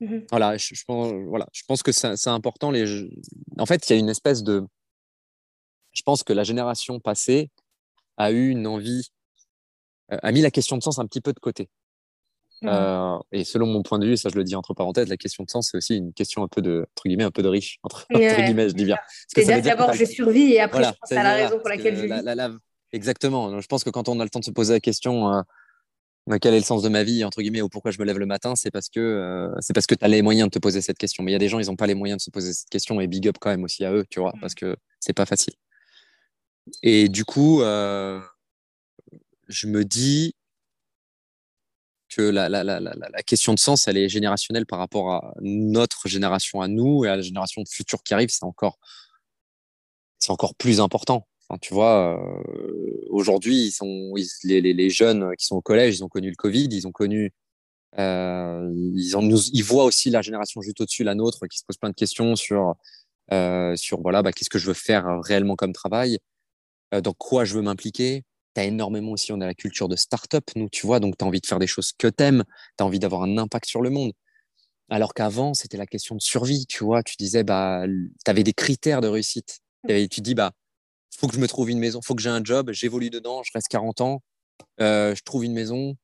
[0.00, 2.70] Mmh voilà, je, pense, voilà, je pense que c'est important.
[2.70, 3.08] Les...
[3.58, 4.66] En fait, il y a une espèce de,
[5.94, 7.50] je pense que la génération passée
[8.16, 9.10] a eu une envie,
[10.12, 11.68] euh, a mis la question de sens un petit peu de côté.
[12.62, 12.68] Mmh.
[12.68, 15.44] Euh, et selon mon point de vue, ça je le dis entre parenthèses, la question
[15.44, 17.78] de sens c'est aussi une question un peu de entre guillemets un peu de riche
[17.82, 18.96] entre, guillemets, je dis bien.
[19.62, 22.58] D'abord je survis et après je pense à la raison pour laquelle je vis.
[22.92, 23.60] exactement.
[23.60, 26.54] Je pense que quand on a le temps de se poser la question euh, quel
[26.54, 28.54] est le sens de ma vie entre guillemets ou pourquoi je me lève le matin,
[28.56, 31.22] c'est parce que c'est parce que tu as les moyens de te poser cette question.
[31.22, 32.70] Mais il y a des gens ils n'ont pas les moyens de se poser cette
[32.70, 34.40] question et big up quand même aussi à eux, tu vois, mmh.
[34.40, 35.54] parce que c'est pas facile.
[36.82, 38.20] Et du coup, euh,
[39.48, 40.34] je me dis
[42.14, 47.04] que la, question de sens, elle est générationnelle par rapport à notre génération à nous
[47.04, 48.30] et à la génération future qui arrive.
[48.30, 48.78] C'est encore,
[50.18, 51.26] c'est encore plus important.
[51.60, 56.30] Tu vois, euh, aujourd'hui, ils sont, les, jeunes qui sont au collège, ils ont connu
[56.30, 57.32] le Covid, ils ont connu,
[57.98, 61.94] euh, ils, voient aussi la génération juste au-dessus, la nôtre, qui se pose plein de
[61.94, 62.74] questions sur,
[63.32, 66.18] euh, sur voilà, bah, qu'est-ce que je veux faire réellement comme travail.
[66.92, 68.24] Dans quoi je veux m'impliquer.
[68.54, 71.24] Tu as énormément aussi, on a la culture de start-up, nous, tu vois, donc tu
[71.24, 72.44] as envie de faire des choses que tu aimes,
[72.78, 74.12] tu as envie d'avoir un impact sur le monde.
[74.90, 78.52] Alors qu'avant, c'était la question de survie, tu vois, tu disais, bah, tu avais des
[78.52, 79.60] critères de réussite.
[79.88, 80.52] Et tu dis, bah,
[81.16, 83.50] faut que je me trouve une maison, faut que j'ai un job, j'évolue dedans, je
[83.54, 84.22] reste 40 ans,
[84.80, 85.96] euh, je trouve une maison,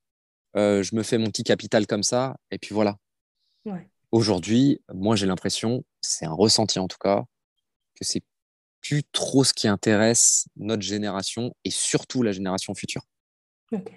[0.56, 2.96] euh, je me fais mon petit capital comme ça, et puis voilà.
[4.12, 7.24] Aujourd'hui, moi j'ai l'impression, c'est un ressenti en tout cas,
[7.94, 8.22] que c'est
[8.82, 13.02] plus trop ce qui intéresse notre génération et surtout la génération future.
[13.72, 13.92] Ok.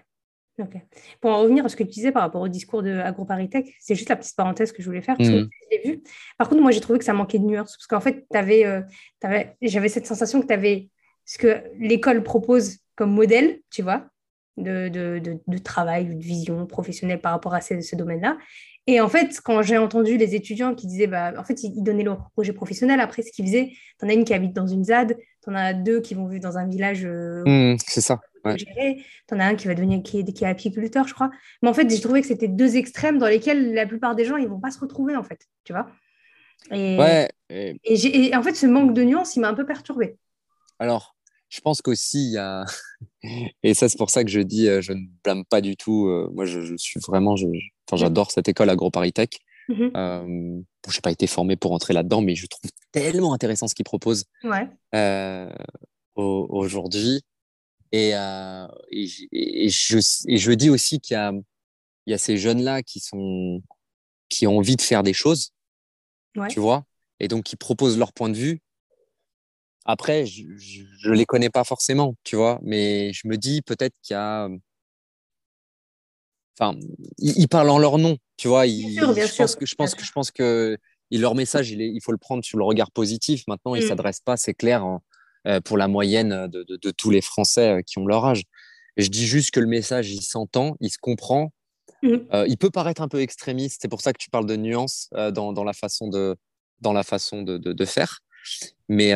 [0.59, 0.75] ok.
[1.21, 3.95] Pour en revenir à ce que tu disais par rapport au discours de AgroParisTech, c'est
[3.95, 5.49] juste la petite parenthèse que je voulais faire, parce que mmh.
[5.71, 6.03] je vu.
[6.37, 8.81] Par contre, moi, j'ai trouvé que ça manquait de nuances, parce qu'en fait, euh,
[9.61, 10.89] j'avais cette sensation que tu avais
[11.25, 14.07] ce que l'école propose comme modèle, tu vois,
[14.57, 18.37] de, de, de, travail, de vision professionnelle par rapport à ce, ce domaine-là.
[18.85, 22.03] Et en fait, quand j'ai entendu les étudiants qui disaient, bah, en fait, ils donnaient
[22.03, 25.17] leur projet professionnel, après, ce qu'ils faisaient, t'en as une qui habite dans une ZAD,
[25.41, 27.05] t'en as deux qui vont vivre dans un village.
[27.05, 28.19] Euh, mmh, c'est ça.
[28.43, 28.57] Ouais.
[29.27, 31.31] T'en as un qui va devenir, qui est, qui est apiculteur, je crois.
[31.61, 34.35] Mais en fait, j'ai trouvé que c'était deux extrêmes dans lesquels la plupart des gens,
[34.35, 35.87] ils vont pas se retrouver, en fait, tu vois.
[36.71, 37.29] Et, ouais.
[37.49, 40.17] Et, et en fait, ce manque de nuance, il m'a un peu perturbé.
[40.77, 41.15] Alors,
[41.47, 42.65] je pense qu'aussi, il y a.
[43.63, 46.07] Et ça, c'est pour ça que je dis, euh, je ne blâme pas du tout.
[46.07, 47.35] Euh, moi, je, suis vraiment.
[47.93, 49.39] J'adore cette école AgroParisTech.
[49.69, 53.69] Mmh euh, je n'ai pas été formé pour entrer là-dedans, mais je trouve tellement intéressant
[53.69, 54.25] ce qu'ils proposent
[56.15, 57.21] aujourd'hui.
[57.93, 63.61] Et, et, je, et, je, dis aussi qu'il y y a ces jeunes-là qui, sont,
[64.27, 65.53] qui ont envie de faire des choses,
[66.49, 66.83] tu vois,
[67.21, 68.61] et donc qui proposent leur point de vue
[69.85, 74.13] après, je ne les connais pas forcément, tu vois, mais je me dis peut-être qu'il
[74.13, 74.49] y a.
[76.57, 76.77] Enfin,
[77.17, 78.67] ils, parlent en leur nom, tu vois.
[78.67, 80.77] Ils, bien sûr, bien je, Pense que, je, pense que, je pense que
[81.11, 83.43] leur message, il, est, il faut le prendre sur le regard positif.
[83.47, 83.89] Maintenant, ils ne mmh.
[83.89, 84.85] s'adressent pas, c'est clair,
[85.47, 88.43] euh, pour la moyenne de, de, de, tous les Français euh, qui ont leur âge.
[88.97, 91.51] je dis juste que le message, il s'entend, il se comprend.
[92.03, 92.17] Mmh.
[92.33, 95.09] Euh, il peut paraître un peu extrémiste, c'est pour ça que tu parles de nuances
[95.11, 96.37] dans, dans, la façon de,
[96.81, 98.19] dans la façon de, de faire.
[98.87, 99.13] Mais,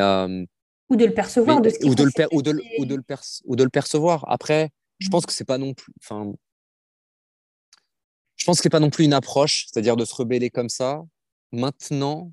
[0.90, 3.04] ou de le percevoir de ce ou, de le ou, de, ou, de le
[3.44, 4.24] ou de le percevoir.
[4.28, 5.26] Après je pense mmh.
[5.26, 6.32] que c'est pas non plus enfin
[8.36, 11.02] je pense que c'est pas non plus une approche c'est-à-dire de se rebeller comme ça.
[11.52, 12.32] Maintenant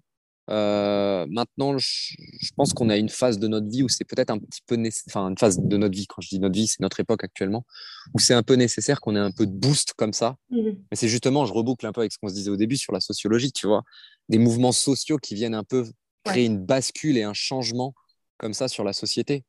[0.52, 2.16] euh, maintenant je,
[2.56, 5.30] pense qu'on a une phase de notre vie où c'est peut-être un petit peu enfin
[5.30, 6.08] une phase de notre vie.
[6.08, 7.66] Quand je dis notre vie c'est notre époque actuellement
[8.14, 10.38] où c'est un peu nécessaire qu'on ait un peu de boost comme ça.
[10.50, 10.62] Mmh.
[10.92, 12.94] mais c'est justement je reboucle un peu avec ce qu'on se disait au début sur
[12.94, 13.84] la sociologie tu vois.
[14.30, 15.86] Des mouvements sociaux qui viennent un peu
[16.24, 17.94] créer une bascule et un changement
[18.38, 19.44] comme ça sur la société.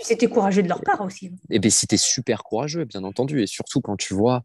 [0.00, 1.32] C'était courageux de leur part aussi.
[1.50, 3.42] Et bien, c'était super courageux, bien entendu.
[3.42, 4.44] Et surtout quand tu vois,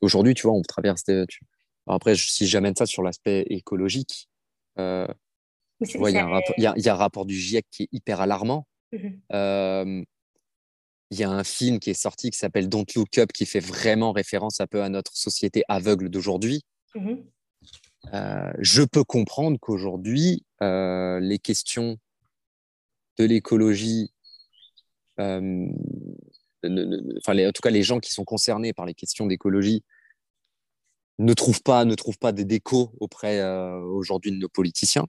[0.00, 1.24] aujourd'hui, tu vois, on traverse des.
[1.86, 4.28] après, si j'amène ça sur l'aspect écologique,
[4.78, 5.06] euh,
[5.80, 8.66] il y, a un rapport du GIEC qui est hyper alarmant.
[8.92, 10.04] Mmh
[11.10, 13.60] il y a un film qui est sorti qui s'appelle Don't Look Up qui fait
[13.60, 16.62] vraiment référence un peu à notre société aveugle d'aujourd'hui.
[16.96, 17.14] Mmh
[18.12, 21.98] euh, je peux comprendre qu'aujourd'hui, euh, les questions
[23.18, 24.12] de l'écologie,
[25.20, 25.66] euh,
[27.18, 29.84] enfin, en tout cas, les gens qui sont concernés par les questions d'écologie
[31.18, 33.42] ne trouvent pas, ne trouvent pas des décos auprès
[33.82, 35.06] aujourd'hui de nos politiciens.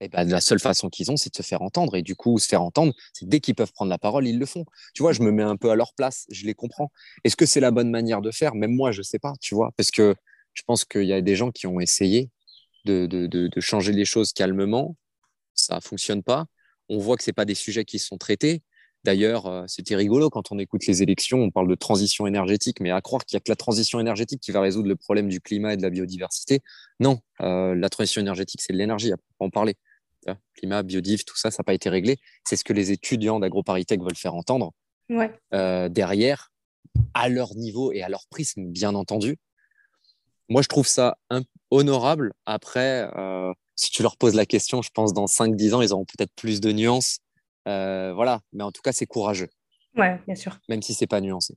[0.00, 1.96] Et ben, la seule façon qu'ils ont, c'est de se faire entendre.
[1.96, 4.46] Et du coup, se faire entendre, c'est dès qu'ils peuvent prendre la parole, ils le
[4.46, 4.64] font.
[4.94, 6.90] Tu vois, je me mets un peu à leur place, je les comprends.
[7.24, 8.54] Est-ce que c'est la bonne manière de faire?
[8.54, 10.14] Même moi, je ne sais pas, tu vois, parce que
[10.56, 12.30] je pense qu'il y a des gens qui ont essayé
[12.84, 14.96] de, de, de, changer les choses calmement.
[15.54, 16.46] Ça ne fonctionne pas.
[16.88, 18.62] On voit que ce pas des sujets qui sont traités.
[19.04, 22.90] D'ailleurs, euh, c'était rigolo quand on écoute les élections, on parle de transition énergétique, mais
[22.90, 25.40] à croire qu'il n'y a que la transition énergétique qui va résoudre le problème du
[25.40, 26.60] climat et de la biodiversité.
[26.98, 29.74] Non, euh, la transition énergétique, c'est de l'énergie, à en parler.
[30.54, 32.18] Climat, biodiv, tout ça, ça n'a pas été réglé.
[32.44, 34.72] C'est ce que les étudiants d'AgroParisTech veulent faire entendre.
[35.54, 36.50] Euh, derrière,
[37.14, 39.36] à leur niveau et à leur prisme, bien entendu.
[40.48, 41.16] Moi, je trouve ça
[41.70, 42.32] honorable.
[42.46, 46.04] Après, euh, si tu leur poses la question, je pense dans 5-10 ans, ils auront
[46.04, 47.18] peut-être plus de nuances.
[47.68, 49.48] Euh, voilà, mais en tout cas, c'est courageux.
[49.96, 50.58] Ouais, bien sûr.
[50.68, 51.54] Même si c'est pas nuancé.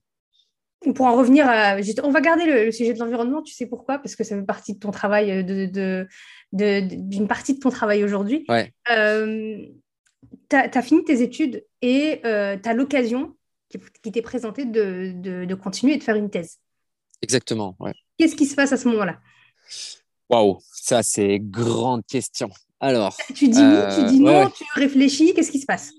[0.96, 1.76] Pour en revenir à.
[2.04, 4.00] On va garder le, sujet de l'environnement, tu sais pourquoi?
[4.00, 6.08] Parce que ça fait partie de ton travail, d'une de,
[6.54, 8.46] de, partie de ton travail aujourd'hui.
[8.48, 8.74] Ouais.
[8.90, 9.58] Euh,
[10.50, 13.36] tu as, fini tes études et euh, tu as l'occasion
[13.70, 16.60] qui, t'est présentée de, continuer et de faire une thèse.
[17.22, 17.94] Exactement, ouais.
[18.18, 19.20] Qu'est-ce qui se passe à ce moment-là?
[20.30, 22.50] Waouh, ça c'est grande question.
[22.80, 25.92] Alors, tu dis oui, tu dis euh, non, tu réfléchis, qu'est-ce qui se passe?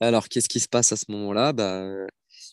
[0.00, 1.52] Alors, qu'est-ce qui se passe à ce moment-là?
[1.52, 1.84] Bah,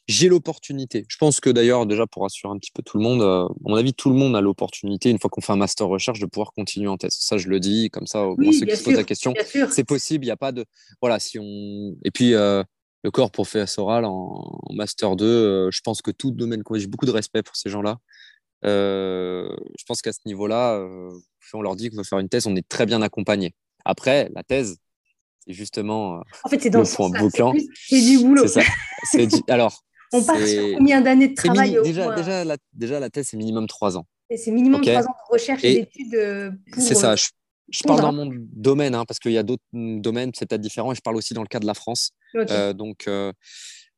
[0.07, 1.05] j'ai l'opportunité.
[1.07, 3.69] Je pense que d'ailleurs, déjà pour rassurer un petit peu tout le monde, euh, à
[3.69, 6.25] mon avis, tout le monde a l'opportunité, une fois qu'on fait un master recherche, de
[6.25, 7.15] pouvoir continuer en thèse.
[7.19, 9.33] Ça, je le dis, comme ça, au moins ceux qui se posent la question,
[9.69, 10.65] c'est possible, il n'y a pas de.
[11.01, 11.95] Voilà, si on.
[12.03, 12.63] Et puis, euh,
[13.03, 17.11] le corps professoral en, master 2, euh, je pense que tout domaine, j'ai beaucoup de
[17.11, 17.97] respect pour ces gens-là.
[18.63, 20.85] je pense qu'à ce niveau-là,
[21.41, 23.53] si on leur dit qu'on va faire une thèse, on est très bien accompagné.
[23.85, 24.77] Après, la thèse,
[25.45, 27.53] c'est justement en fait, c'est dans le point bouclant.
[27.73, 28.47] C'est du boulot.
[28.47, 29.37] C'est ça.
[29.47, 33.37] Alors, on part sur combien d'années de travail déjà, déjà, la, déjà, la thèse, c'est
[33.37, 34.05] minimum trois ans.
[34.35, 36.15] C'est minimum trois ans de recherche et, d'études.
[36.15, 37.15] Euh, c'est ça.
[37.15, 37.27] Je,
[37.87, 40.95] parle dans mon domaine, hein, parce qu'il y a d'autres domaines, c'est peut-être différent, et
[40.95, 42.11] je parle aussi dans le cas de la France.
[42.35, 43.33] Euh, donc, euh,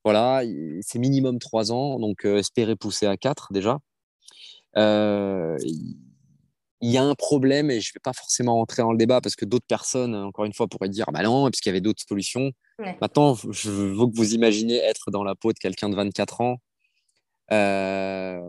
[0.03, 0.43] voilà,
[0.81, 3.79] c'est minimum trois ans, donc espérer pousser à quatre déjà.
[4.75, 5.97] il
[6.81, 9.35] y a un problème, et je ne vais pas forcément rentrer dans le débat, parce
[9.35, 12.51] que d'autres personnes, encore une fois, pourraient dire, bah non, puisqu'il y avait d'autres solutions.
[12.99, 16.57] Maintenant, je veux que vous imaginez être dans la peau de quelqu'un de 24 ans,
[17.51, 18.41] euh,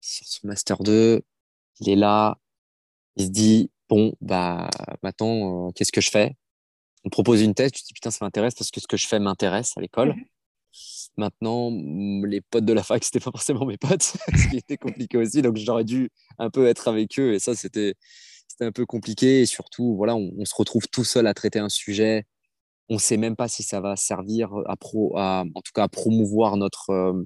[0.00, 1.22] sur son Master 2,
[1.80, 2.36] il est là,
[3.16, 4.70] il se dit, bon, bah,
[5.02, 6.34] maintenant, euh, qu'est-ce que je fais?
[7.04, 9.06] On propose une thèse, tu te dis, putain, ça m'intéresse parce que ce que je
[9.06, 10.14] fais m'intéresse à l'école.
[10.14, 10.24] Mhm.
[11.18, 11.70] Maintenant,
[12.26, 14.02] les potes de la fac, c'était pas forcément mes potes,
[14.34, 17.54] ce qui était compliqué aussi, donc j'aurais dû un peu être avec eux, et ça,
[17.54, 17.94] c'était
[18.60, 22.26] un peu compliqué, et surtout, voilà, on se retrouve tout seul à traiter un sujet
[22.88, 25.88] on ne sait même pas si ça va servir à, pro, en tout cas à
[25.88, 27.24] promouvoir notre, euh,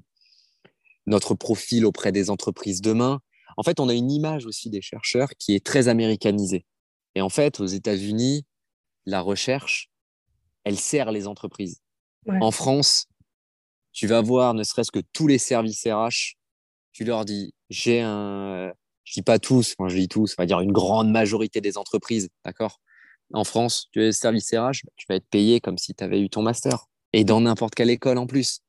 [1.07, 3.19] notre profil auprès des entreprises demain.
[3.57, 6.65] En fait, on a une image aussi des chercheurs qui est très américanisée.
[7.15, 8.45] Et en fait, aux États-Unis,
[9.05, 9.89] la recherche,
[10.63, 11.81] elle sert les entreprises.
[12.41, 13.07] En France,
[13.93, 16.35] tu vas voir, ne serait-ce que tous les services RH,
[16.91, 18.73] tu leur dis, j'ai un,
[19.05, 21.77] je dis pas tous, moi je dis tous, on va dire une grande majorité des
[21.77, 22.81] entreprises, d'accord?
[23.33, 26.21] En France, tu es service RH, bah, tu vas être payé comme si tu avais
[26.21, 26.85] eu ton master.
[27.13, 28.59] Et dans n'importe quelle école en plus.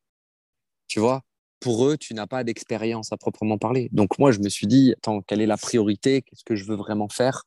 [0.86, 1.22] Tu vois,
[1.60, 3.88] pour eux, tu n'as pas d'expérience à proprement parler.
[3.92, 6.22] Donc moi, je me suis dit, attends, quelle est la priorité?
[6.22, 7.44] Qu'est-ce que je veux vraiment faire?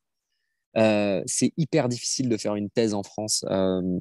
[0.78, 4.00] Euh, C'est hyper difficile de faire une thèse en France, euh,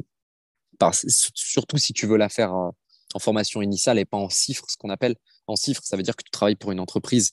[1.04, 2.70] surtout si tu veux la faire euh,
[3.14, 5.16] en formation initiale et pas en chiffres, ce qu'on appelle.
[5.46, 7.32] En chiffres, ça veut dire que tu travailles pour une entreprise,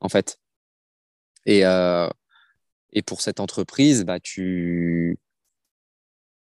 [0.00, 0.38] en fait.
[1.44, 1.62] Et,
[2.92, 5.18] et pour cette entreprise, bah, tu...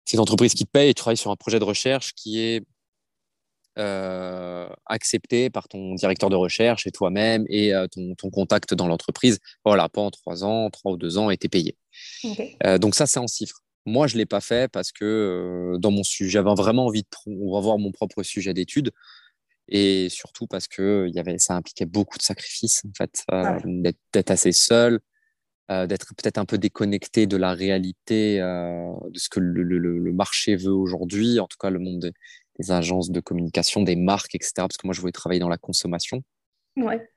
[0.05, 2.39] c'est une entreprise qui te paye et tu travailles sur un projet de recherche qui
[2.39, 2.67] est
[3.77, 9.41] euh, accepté par ton directeur de recherche et toi-même et euh, ton, contact dans l'entreprise.
[9.65, 11.77] Voilà, pendant trois ans, trois ou deux ans, et tu payé.
[12.65, 13.61] Euh, donc ça, c'est en chiffres.
[13.85, 17.57] Moi, je ne l'ai pas fait parce que dans mon sujet, j'avais vraiment envie de
[17.57, 18.93] avoir mon propre sujet d'étude
[19.69, 23.25] et surtout parce que y avait, ça impliquait beaucoup de sacrifices, en fait,
[24.13, 25.01] d'être assez seul,
[25.69, 30.73] d'être peut-être un peu déconnecté de la réalité de ce que le, le, marché veut
[30.73, 32.13] aujourd'hui, en tout cas le monde des,
[32.69, 34.53] agences de communication, des marques, etc.
[34.57, 36.23] Parce que moi, je voulais travailler dans la consommation.
[36.77, 37.09] Ouais.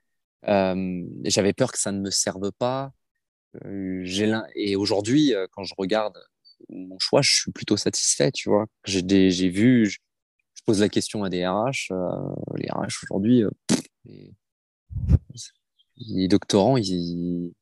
[1.24, 2.92] J'avais peur que ça ne me serve pas.
[3.64, 6.18] et aujourd'hui, quand je regarde
[6.68, 8.66] mon choix, je suis plutôt satisfait, tu vois.
[8.84, 9.98] J'ai vu, je,
[10.66, 11.92] pose la question à des RH,
[12.56, 13.44] les RH aujourd'hui,
[15.96, 17.52] les doctorants, ils,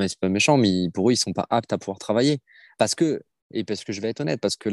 [0.00, 2.38] c'est pas méchant, mais pour eux, ils sont pas aptes à pouvoir travailler.
[2.78, 4.68] Parce que, et parce que je vais être honnête, parce que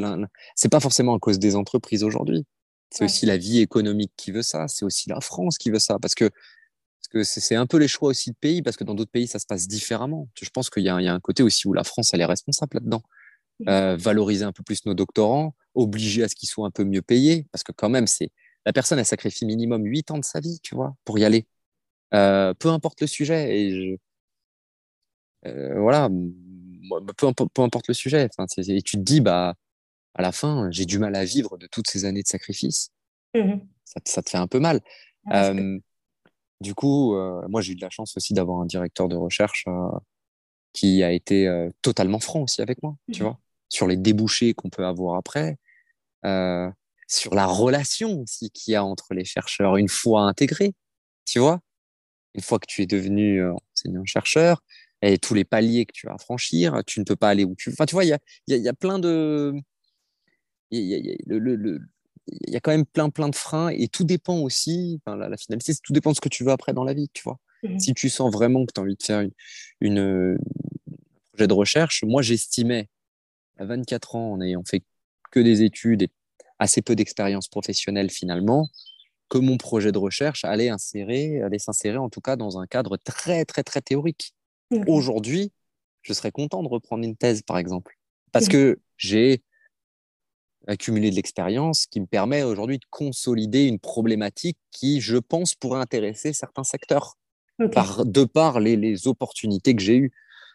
[0.54, 2.44] c'est pas forcément à cause des entreprises aujourd'hui.
[2.90, 4.66] C'est aussi la vie économique qui veut ça.
[4.66, 5.98] C'est aussi la France qui veut ça.
[6.00, 6.30] Parce que
[7.22, 9.46] c'est un peu les choix aussi de pays, parce que dans d'autres pays, ça se
[9.46, 10.28] passe différemment.
[10.40, 12.74] Je pense qu'il y, y, a un côté aussi où la France, elle est responsable
[12.74, 13.02] là-dedans.
[13.68, 17.02] Euh, valoriser un peu plus nos doctorants, obliger à ce qu'ils soient un peu mieux
[17.02, 18.30] payés, parce que quand même, c'est
[18.64, 21.46] la personne, elle sacrifie minimum 8 ans de sa vie, tu vois, pour y aller.
[22.14, 23.58] Euh, peu importe le sujet.
[23.58, 24.00] Et
[25.46, 26.08] euh, voilà,
[27.16, 28.28] peu, importe le sujet.
[28.36, 29.54] Enfin, et tu te dis, bah,
[30.14, 32.90] à la fin, j'ai du mal à vivre de toutes ces années de sacrifice.
[33.34, 33.58] Mmh
[34.04, 34.80] ça, te fait un peu mal.
[35.32, 35.76] Euh,
[36.60, 37.16] du coup,
[37.48, 39.64] moi, j'ai eu de la chance aussi d'avoir un directeur de recherche
[40.72, 44.70] qui a été totalement franc aussi avec moi, tu mmh vois, sur les débouchés qu'on
[44.70, 45.58] peut avoir après,
[47.08, 50.72] sur la relation aussi qu'il y a entre les chercheurs une fois intégrés,
[51.24, 51.60] tu vois
[52.34, 54.62] une fois que tu es devenu euh, enseignant-chercheur,
[55.02, 57.70] et tous les paliers que tu vas franchir, tu ne peux pas aller où tu
[57.70, 57.74] veux.
[57.74, 59.54] Enfin, tu vois, il y a, y, a, y a, plein de.
[60.70, 65.16] Il y a, y, quand même plein, plein de freins et tout dépend aussi, enfin,
[65.16, 67.22] la, la finalité, tout dépend de ce que tu veux après dans la vie, tu
[67.22, 67.38] vois.
[67.62, 69.32] Mmh si tu sens vraiment que tu as envie de faire une,
[69.80, 70.36] une, un
[71.32, 72.88] projet de recherche, moi j'estimais
[73.58, 74.82] à 24 ans, en ayant fait
[75.30, 76.10] que des études et
[76.58, 78.68] assez peu d'expérience professionnelle finalement,
[79.28, 82.96] que mon projet de recherche allait insérer, allait s'insérer en tout cas dans un cadre
[82.96, 84.34] très très très théorique.
[84.86, 85.52] Aujourd'hui,
[86.02, 87.98] je serais content de reprendre une thèse par exemple,
[88.32, 89.42] parce que j'ai
[90.66, 95.80] accumulé de l'expérience qui me permet aujourd'hui de consolider une problématique qui, je pense, pourrait
[95.80, 97.16] intéresser certains secteurs
[97.72, 100.12] par, de par les, les opportunités que j'ai eues.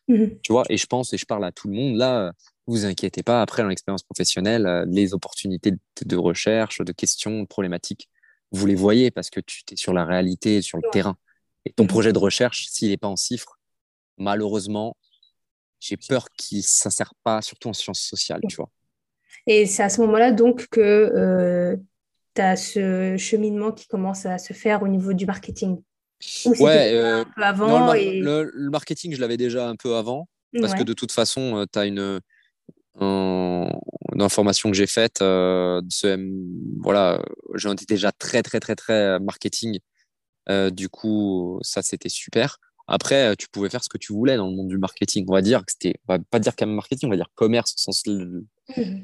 [0.08, 2.32] Mmh tu vois, et je pense, et je parle à tout le monde, là,
[2.67, 5.71] vous inquiétez pas, après, dans l'expérience professionnelle, euh, les opportunités
[6.06, 8.08] de recherche, de questions, de problématiques,
[8.51, 11.17] vous les voyez parce que tu es sur la réalité, sur le terrain.
[11.65, 11.89] Et ton mhm.
[11.89, 13.55] projet de recherche, s'il n'est pas en chiffres,
[14.17, 14.95] malheureusement,
[15.80, 18.69] j'ai peur qu'il ne s'insère pas, surtout en sciences sociales, tu vois.
[19.47, 21.75] Et c'est à ce moment-là, donc, que euh,
[22.36, 25.82] tu as ce cheminement qui commence à se faire au niveau du marketing.
[26.45, 27.93] ouais, euh, un peu avant.
[27.93, 30.28] le, marketing, je l'avais déjà un peu avant,
[30.60, 32.19] parce que de toute façon, euh, tu as une,
[34.15, 35.21] d'informations que j'ai faites.
[35.21, 35.82] Euh,
[36.80, 37.21] voilà,
[37.56, 39.80] j'ai été déjà très, très, très, très marketing.
[40.49, 42.58] Euh, du coup, ça, c'était super.
[42.88, 45.26] Après, tu pouvais faire ce que tu voulais dans le monde du marketing.
[45.28, 47.74] On va dire que c'était, on va pas dire qu'un marketing, on va dire commerce
[47.74, 48.41] au sens mmh.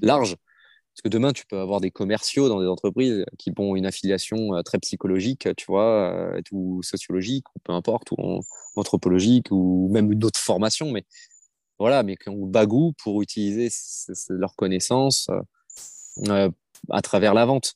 [0.01, 0.35] large.
[0.93, 4.55] Parce que demain, tu peux avoir des commerciaux dans des entreprises qui ont une affiliation
[4.55, 8.41] euh, très psychologique, tu vois, ou sociologique, ou peu importe, ou
[8.75, 10.91] anthropologique, ou même une autre formation.
[10.91, 11.05] Mais
[11.81, 13.69] voilà, mais qui ont bagou pour utiliser
[14.29, 15.41] leurs connaissances euh,
[16.29, 16.49] euh,
[16.91, 17.73] à travers la vente.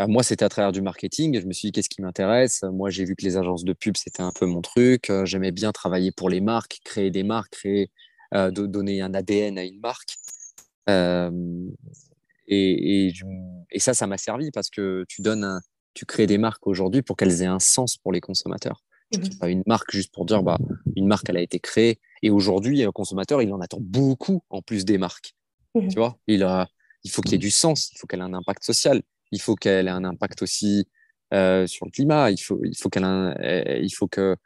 [0.00, 1.40] Euh, moi, c'était à travers du marketing.
[1.40, 2.62] Je me suis dit, qu'est-ce qui m'intéresse?
[2.62, 5.12] Moi, j'ai vu que les agences de pub, c'était un peu mon truc.
[5.24, 7.90] J'aimais bien travailler pour les marques, créer des marques, créer,
[8.32, 10.16] donner un ADN à une marque.
[12.48, 13.12] Et,
[13.70, 15.60] et, ça, ça m'a servi parce que tu donnes
[15.94, 18.82] tu crées des marques aujourd'hui pour qu'elles aient un sens pour les consommateurs.
[19.12, 20.58] Tu ne mmh pas une marque juste pour dire, bah,
[20.96, 24.62] une marque, elle a été créée, et aujourd'hui, un consommateur, il en attend beaucoup en
[24.62, 25.34] plus des marques.
[25.74, 26.68] Mmh tu vois, il, a,
[27.04, 29.02] il faut qu'il y ait du sens, il faut qu'elle ait un impact social,
[29.32, 30.86] il faut qu'elle ait un impact aussi
[31.34, 33.04] euh, sur le climat, il faut, il faut qu'elle
[33.82, 34.36] il faut que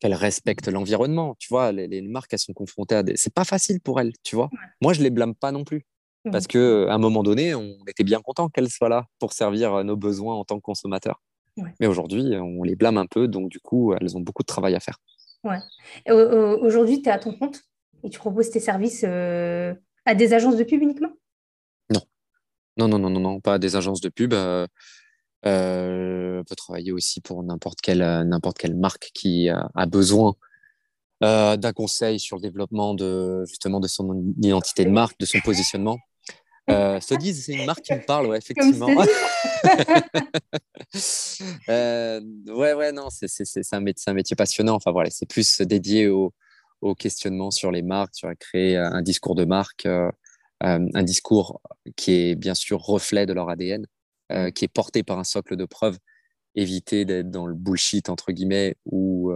[0.00, 1.36] qu'elle respecte l'environnement.
[1.38, 3.16] Tu vois, les, marques, elles sont confrontées à des.
[3.16, 4.50] C'est pas facile pour elles, tu vois.
[4.82, 5.86] Moi, je les blâme pas non plus.
[6.24, 9.84] Mmh Parce qu'à un moment donné, on était bien content qu'elles soient là pour servir
[9.84, 11.22] nos besoins en tant que consommateurs.
[11.80, 14.74] Mais aujourd'hui, on les blâme un peu, donc du coup, elles ont beaucoup de travail
[14.74, 14.98] à faire.
[15.44, 15.58] Ouais.
[16.60, 17.62] Aujourd'hui, tu es à ton compte
[18.02, 19.74] et tu proposes tes services euh,
[20.04, 21.10] à des agences de pub uniquement?
[22.76, 24.32] Non, non, non, non, non, pas des agences de pub.
[24.32, 24.66] Euh,
[25.46, 30.34] euh, on peut travailler aussi pour n'importe quelle, n'importe quelle marque qui a besoin
[31.20, 35.98] d'un conseil sur le développement de, justement, de son identité de marque, de son positionnement.
[36.68, 37.14] Euh, c'est
[37.48, 38.88] une marque qui me parle, ouais, effectivement.
[41.68, 44.74] euh, ouais, ouais, non, c'est, c'est, c'est, un métier, un métier passionnant.
[44.74, 46.34] Enfin, voilà, c'est plus dédié au,
[46.80, 50.10] au, questionnement sur les marques, sur créer un discours de marque, euh, euh,
[50.60, 51.60] un discours
[51.96, 53.86] qui est bien sûr reflet de leur ADN,
[54.32, 55.98] euh, qui est porté par un socle de preuves,
[56.54, 59.32] éviter d'être dans le bullshit, entre guillemets, ou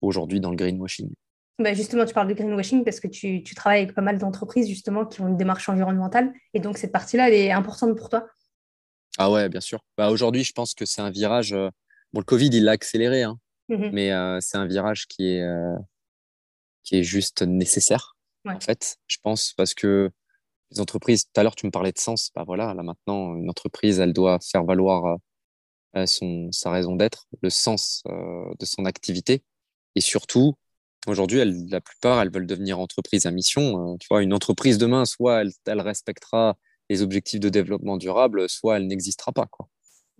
[0.00, 1.12] aujourd'hui dans le greenwashing.
[1.58, 4.68] bah, justement, tu parles de greenwashing parce que tu, tu travailles avec pas mal d'entreprises
[4.68, 6.32] justement qui ont une démarche environnementale.
[6.54, 8.26] Et donc, cette partie-là, elle est importante pour toi
[9.18, 9.84] Ah ouais, bien sûr.
[9.98, 11.52] Bah, Aujourd'hui, je pense que c'est un virage.
[11.52, 11.68] Euh,
[12.12, 13.38] bon, le Covid, il l'a accéléré, hein,
[13.68, 15.76] mmh mais euh, c'est un virage qui est, euh,
[16.84, 20.10] qui est juste nécessaire, en fait, je pense, parce que
[20.72, 22.30] les entreprises, tout à l'heure, tu me parlais de sens.
[22.34, 25.18] Bah voilà, là maintenant, une entreprise, elle doit faire valoir
[26.06, 29.42] son, sa raison d'être, le sens de son activité.
[29.94, 30.56] Et surtout,
[31.08, 33.94] Aujourd'hui, la plupart, elles veulent devenir entreprise à mission.
[33.94, 36.56] Euh, tu vois, une entreprise demain, soit elle, respectera
[36.88, 39.46] les objectifs de développement durable, soit elle n'existera pas.
[39.46, 39.68] Quoi.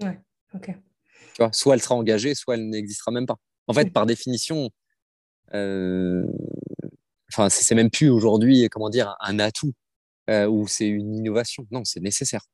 [0.02, 0.18] Ouais,
[0.54, 0.66] ok.
[0.66, 3.36] Tu vois, soit elle sera engagée, soit elle n'existera même pas.
[3.68, 4.70] En fait, par définition,
[5.54, 6.26] euh,
[7.32, 9.72] enfin, c'est même plus aujourd'hui, comment dire, un atout
[10.30, 11.66] euh, ou c'est une innovation.
[11.70, 12.46] Non, c'est nécessaire.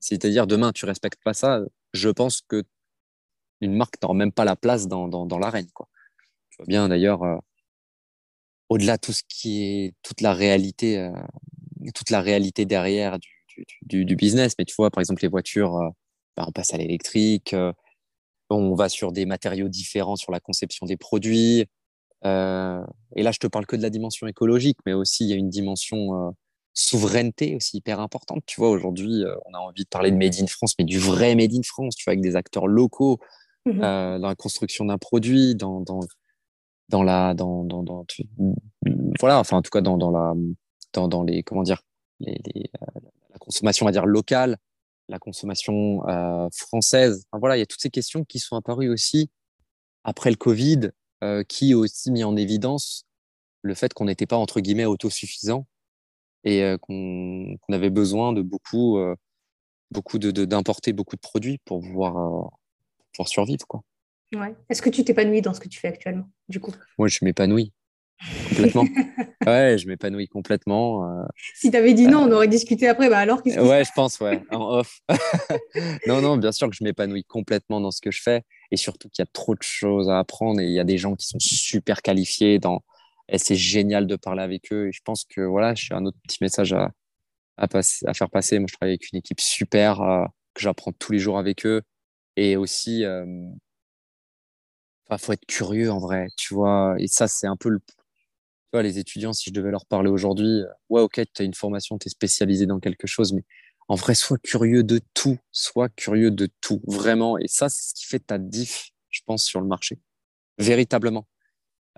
[0.00, 1.60] C'est-à-dire, demain, tu respectes pas ça,
[1.92, 2.64] je pense que
[3.60, 5.68] une marque n'aura même pas la place dans, dans, dans l'arène.
[5.72, 5.88] Quoi.
[6.50, 7.36] Tu vois bien d'ailleurs, euh,
[8.68, 11.12] au-delà de tout ce qui est toute la réalité, euh,
[11.94, 13.28] toute la réalité derrière du,
[13.82, 14.54] du, du, business.
[14.58, 15.88] Mais tu vois, par exemple, les voitures, euh,
[16.36, 17.54] bah, on passe à l'électrique,
[18.50, 21.66] on va sur des matériaux différents sur la conception des produits.
[22.24, 25.36] Et là, je te parle que de la dimension écologique, mais aussi il y a
[25.36, 26.34] une dimension
[26.78, 28.42] souveraineté aussi hyper importante.
[28.46, 31.34] Tu vois, aujourd'hui, on a envie de parler de Made in France, mais du vrai
[31.34, 33.18] Made in France, tu vois, avec des acteurs locaux
[33.66, 36.00] mmh dans la construction d'un produit, dans, dans
[36.88, 38.04] dans la dans, dans, dans
[39.20, 40.34] voilà enfin en tout cas dans, dans la
[40.92, 41.82] dans, dans les comment dire
[42.20, 43.00] les, les euh,
[43.30, 44.56] la consommation on va dire locale
[45.08, 48.88] la consommation euh, française enfin, voilà il y a toutes ces questions qui sont apparues
[48.88, 49.30] aussi
[50.04, 50.90] après le Covid
[51.22, 53.04] euh, qui ont aussi mis en évidence
[53.62, 55.66] le fait qu'on n'était pas entre guillemets autosuffisant
[56.44, 59.14] et euh, qu'on avait besoin de beaucoup euh,
[59.90, 62.48] beaucoup de d'importer beaucoup de produits pour pouvoir euh,
[63.12, 63.82] pouvoir survivre quoi
[64.34, 64.54] Ouais.
[64.68, 66.72] Est-ce que tu t'épanouis dans ce que tu fais actuellement, du coup?
[66.98, 67.72] Moi, je m'épanouis
[68.48, 68.82] complètement.
[69.46, 71.22] ouais, je m'épanouis complètement.
[71.22, 71.24] Euh...
[71.54, 73.08] Si tu avais dit non, on aurait discuté après.
[73.08, 75.00] Bah alors, qu'est-ce Ouais, je pense, ouais, en off.
[76.06, 79.08] non, non, bien sûr que je m'épanouis complètement dans ce que je fais et surtout
[79.08, 81.26] qu'il y a trop de choses à apprendre et il y a des gens qui
[81.26, 82.82] sont super qualifiés dans.
[83.28, 84.88] Et c'est génial de parler avec eux.
[84.88, 86.90] Et je pense que voilà, j'ai un autre petit message à,
[87.56, 88.58] à, passer, à faire passer.
[88.58, 90.24] Moi, je travaille avec une équipe super euh,
[90.54, 91.82] que j'apprends tous les jours avec eux
[92.36, 93.04] et aussi.
[93.04, 93.26] Euh,
[95.08, 96.94] Enfin, faut être curieux en vrai, tu vois.
[96.98, 97.80] Et ça, c'est un peu le.
[97.80, 97.94] Tu
[98.72, 101.54] vois, les étudiants, si je devais leur parler aujourd'hui, euh, ouais, ok, tu as une
[101.54, 103.44] formation, tu es spécialisé dans quelque chose, mais
[103.88, 105.38] en vrai, sois curieux de tout.
[105.50, 107.38] Sois curieux de tout, vraiment.
[107.38, 109.98] Et ça, c'est ce qui fait ta diff, je pense, sur le marché.
[110.58, 111.26] Véritablement.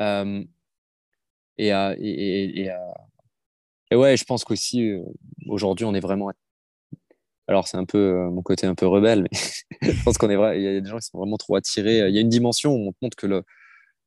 [0.01, 0.45] Euh,
[1.61, 2.77] et, euh, et, et, euh,
[3.91, 5.05] et, ouais, je pense qu'aussi, euh,
[5.47, 6.33] aujourd'hui, on est vraiment
[7.49, 9.39] alors, c'est un peu mon côté un peu rebelle, mais
[9.93, 10.61] je pense qu'on est vrai.
[10.61, 12.09] Il y a des gens qui sont vraiment trop attirés.
[12.09, 13.43] Il y a une dimension où on montre que le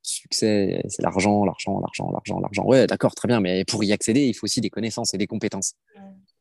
[0.01, 2.63] succès, c'est l'argent, l'argent, l'argent, l'argent, l'argent.
[2.63, 5.27] Ouais, d'accord, très bien, mais pour y accéder, il faut aussi des connaissances et des
[5.27, 5.73] compétences.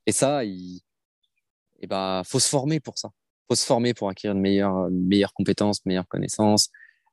[0.06, 0.80] Et ça, il
[1.80, 3.10] eh ben, faut se former pour ça.
[3.48, 6.70] faut se former pour acquérir de meilleures, meilleures compétences, meilleures connaissances.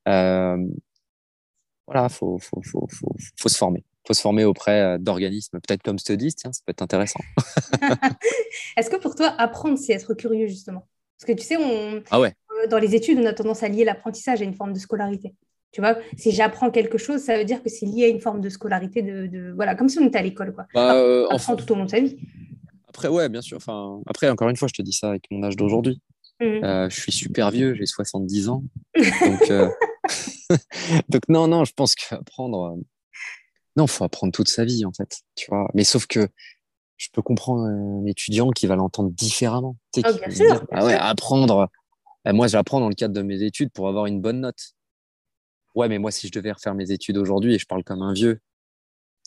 [0.08, 0.58] Euh,
[1.88, 6.00] voilà, faut, faut, faut, faut se former faut se former auprès euh, d'organismes, peut-être comme
[6.00, 7.20] Studies, tiens, ça peut être intéressant.
[8.78, 10.88] Est-ce que pour toi, apprendre, c'est être curieux, justement?
[11.20, 12.34] Parce que tu sais, on, ah ouais.
[12.52, 15.36] Euh, dans les études, on a tendance à lier l'apprentissage à une forme de scolarité.
[15.72, 18.42] Tu vois, si j'apprends quelque chose, ça veut dire que c'est lié à une forme
[18.42, 19.52] de scolarité, de, de...
[19.52, 20.66] voilà, comme si on était à l'école, quoi.
[20.74, 22.18] Bah, euh, on apprend tout au long de sa vie.
[22.88, 23.58] Après, ouais, bien sûr.
[23.58, 26.02] Enfin, après, encore une fois, je te dis ça avec mon âge d'aujourd'hui.
[26.40, 26.46] Mmh.
[26.46, 28.64] Euh, je suis super vieux, j'ai 70 ans.
[28.96, 29.70] Donc, euh...
[31.10, 32.80] donc, non, non, je pense qu'apprendre,
[33.80, 35.22] non, faut apprendre toute sa vie, en fait.
[35.36, 35.70] Tu vois.
[35.74, 36.28] Mais sauf que
[36.98, 39.78] je peux comprendre un étudiant qui va l'entendre différemment.
[39.94, 41.70] Tu sais, oh, bien sûr, ah ouais, apprendre.
[42.28, 44.76] Euh, moi, j'apprends dans le cadre de mes études pour avoir une bonne note.
[45.76, 48.12] Ouais, mais moi, si je devais refaire mes études aujourd'hui, et je parle comme un
[48.12, 48.42] vieux.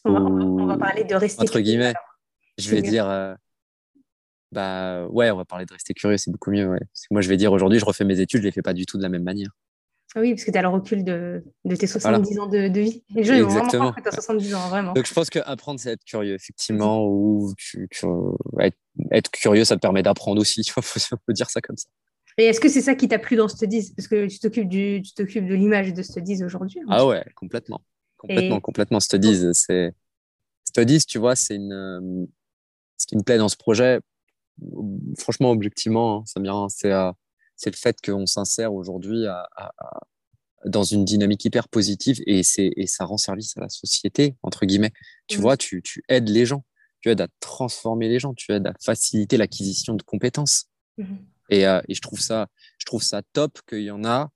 [0.04, 1.94] On, va, on va, parler de rester Entre guillemets,
[2.58, 3.08] je vais dire.
[3.08, 3.34] Euh,
[4.50, 6.68] bah ouais, on va parler de rester curieux, c'est beaucoup mieux.
[6.68, 6.80] Ouais.
[7.10, 8.98] Moi, je vais dire aujourd'hui, je refais mes études, je les fais pas du tout
[8.98, 9.48] de la même manière.
[10.14, 13.02] Oui, parce que tu as le recul de, de tes 70 ans de, de, vie.
[13.14, 14.92] Les gens, ils vont vraiment que tu as 70 ans, vraiment.
[14.92, 18.06] Donc, je pense qu'apprendre, c'est être curieux, effectivement, ou tu, tu,
[18.60, 18.76] être,
[19.10, 21.88] être, curieux, ça te permet d'apprendre aussi, tu vois, faut, faut dire ça comme ça.
[22.38, 25.02] Et est-ce que c'est ça qui t'a plu dans Studies Parce que tu t'occupes du,
[25.02, 26.80] tu t'occupes de l'image de Studies aujourd'hui.
[26.88, 27.82] Ah ouais, complètement.
[28.18, 28.60] Complètement, Et...
[28.60, 29.00] complètement.
[29.00, 29.92] Studies, c'est...
[30.64, 32.28] Studies, tu vois, c'est une...
[32.98, 34.00] Ce qui me plaît dans ce projet,
[35.18, 36.92] franchement, objectivement, hein, ça me c'est...
[36.92, 37.12] Euh
[37.56, 40.00] c'est le fait qu'on s'insère aujourd'hui à, à, à,
[40.64, 44.92] dans une dynamique hyper positive et, et ça rend service à la société, entre guillemets.
[45.26, 45.40] Tu mmh.
[45.40, 46.64] vois, tu, tu, aides les gens,
[47.00, 50.66] tu aides à transformer les gens, tu aides à faciliter l'acquisition de compétences.
[50.98, 51.16] Mmh.
[51.50, 52.48] Et, euh, et, je, trouve ça,
[52.78, 54.30] je trouve ça top qu'il y en a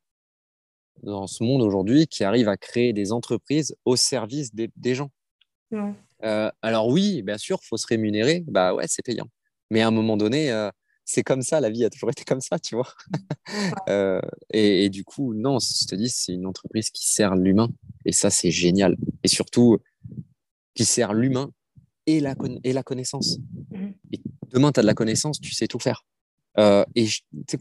[1.03, 5.11] dans ce monde aujourd'hui qui arrivent à créer des entreprises au service des, gens.
[6.23, 8.45] Euh, alors oui, bien sûr, faut se rémunérer.
[8.47, 9.29] Bah ouais, c'est payant.
[9.71, 10.71] Mais à un moment donné, euh,
[11.07, 11.61] c'est comme ça.
[11.61, 12.93] La vie a toujours été comme ça, tu vois.
[13.89, 17.69] Euh, et, du coup, non, je te dis, c'est une entreprise qui sert l'humain.
[18.05, 18.97] Et ça, c'est génial.
[19.23, 19.79] Et surtout,
[20.75, 21.51] qui sert l'humain
[22.07, 22.35] et la,
[22.65, 23.39] et la connaissance.
[24.13, 26.05] Et demain, tu as de la connaissance, tu sais tout faire.
[26.59, 27.09] et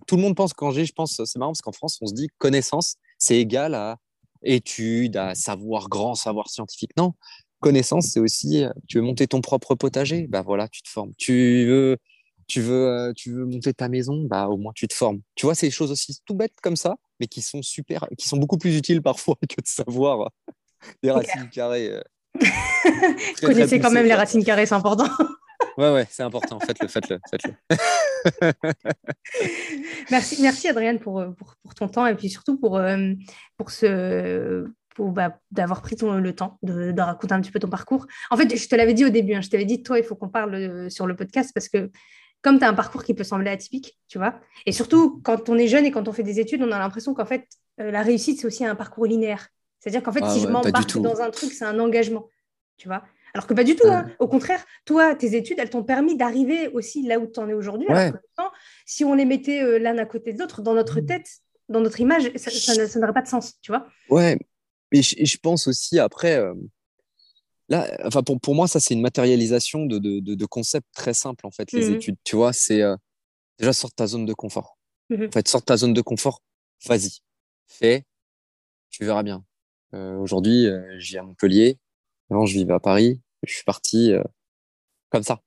[0.07, 2.13] tout le monde pense, quand j'ai, je pense, c'est marrant parce qu'en France, on se
[2.13, 3.99] dit connaissance, c'est égal à
[4.45, 6.91] études, à savoir grand, savoir scientifique.
[6.97, 7.13] Non,
[7.59, 11.13] connaissance, c'est aussi, euh, tu veux monter ton propre potager, bah voilà, tu te formes.
[11.17, 11.97] Tu veux,
[12.47, 15.21] tu veux, euh, tu veux monter ta maison, bah au moins tu te formes.
[15.35, 18.27] Tu vois, c'est des choses aussi tout bêtes comme ça, mais qui sont super, qui
[18.27, 20.51] sont beaucoup plus utiles parfois que de savoir euh,
[21.03, 21.91] des racines carrées.
[22.35, 25.09] Vous connaissez quand même les racines carrées, c'est important.
[25.77, 26.59] Ouais, ouais, c'est important.
[26.59, 27.53] Faites-le, faites-le, faites-le.
[30.11, 32.79] merci, merci Adrienne pour, pour, pour, ton temps et puis surtout pour,
[33.57, 34.67] pour ce,
[34.97, 38.07] bah, d'avoir pris ton, le temps de, de, raconter un petit peu ton parcours.
[38.31, 40.15] En fait, je te l'avais dit au début, hein, je t'avais dit, toi, il faut
[40.15, 41.91] qu'on parle euh, sur le podcast parce que
[42.45, 45.57] comme tu as un parcours qui peut sembler atypique, tu vois, et surtout quand on
[45.57, 47.47] est jeune et quand on fait des études, on a l'impression qu'en fait,
[47.81, 49.47] euh, la réussite, c'est aussi un parcours linéaire.
[49.79, 52.29] C'est-à-dire qu'en fait, ah si je m'embarque dans un truc, c'est un engagement,
[52.77, 53.03] tu vois.
[53.33, 53.87] Alors que pas du tout.
[53.87, 54.11] Hein.
[54.19, 57.53] Au contraire, toi, tes études, elles t'ont permis d'arriver aussi là où tu en es
[57.53, 57.87] aujourd'hui.
[58.85, 61.05] si on les mettait euh, l'un à côté de l'autre, dans notre mmh.
[61.07, 61.27] tête,
[61.67, 63.87] dans notre image, ça, ça n'aurait pas de sens, tu vois.
[64.11, 64.37] Ouais,
[64.91, 66.53] et je, pense aussi après, euh,
[67.69, 71.45] là, enfin pour, pour moi, ça c'est une matérialisation de, de, de, concepts très simples
[71.45, 72.17] en fait, les mmh études.
[72.23, 72.95] Tu vois, c'est euh,
[73.59, 74.77] déjà sorte de ta zone de confort.
[75.09, 76.41] Mmh en fait, sors de ta zone de confort,
[76.85, 77.19] vas-y,
[77.67, 78.05] fais,
[78.89, 79.43] tu verras bien.
[79.93, 81.77] Euh, Aujourd'hui, euh, je vis à Montpellier.
[82.29, 83.21] Avant, je vivais à Paris.
[83.43, 84.13] Je suis parti
[85.09, 85.41] comme ça,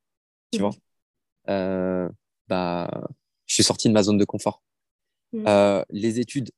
[0.52, 2.10] tu mmh vois.
[2.48, 3.08] bah,
[3.46, 4.62] je suis sorti de ma zone de confort.
[5.32, 6.50] les études,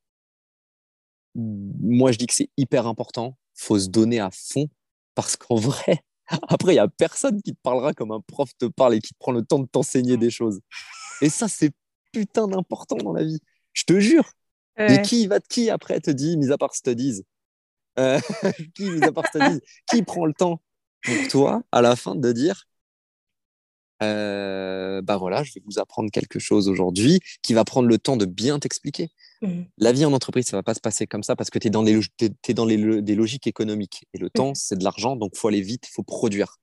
[1.35, 3.39] moi, je dis que c'est hyper important.
[3.55, 4.69] faut se donner à fond
[5.15, 6.03] parce qu'en vrai,
[6.49, 9.13] après, il n'y a personne qui te parlera comme un prof te parle et qui
[9.13, 10.61] te prend le temps de t'enseigner des choses.
[11.21, 11.73] Et ça, c'est
[12.13, 13.41] putain d'important dans la vie.
[13.73, 14.33] Je te jure.
[14.79, 17.23] Et qui va qui après te dit, mis à part studies
[17.99, 18.19] euh,
[18.75, 20.63] Qui, mis à part studies Qui prend le temps
[21.03, 22.67] pour toi, à la fin, de dire
[24.03, 28.17] euh, bah voilà, je vais vous apprendre quelque chose aujourd'hui qui va prendre le temps
[28.17, 29.11] de bien t'expliquer.
[29.43, 29.63] Mmh.
[29.79, 31.71] La vie en entreprise, ça va pas se passer comme ça parce que tu es
[31.71, 34.07] dans, les, es, dans les, des logiques économiques.
[34.13, 34.31] Et le mmh.
[34.31, 36.57] temps, c'est de l'argent, donc faut aller vite, il faut produire.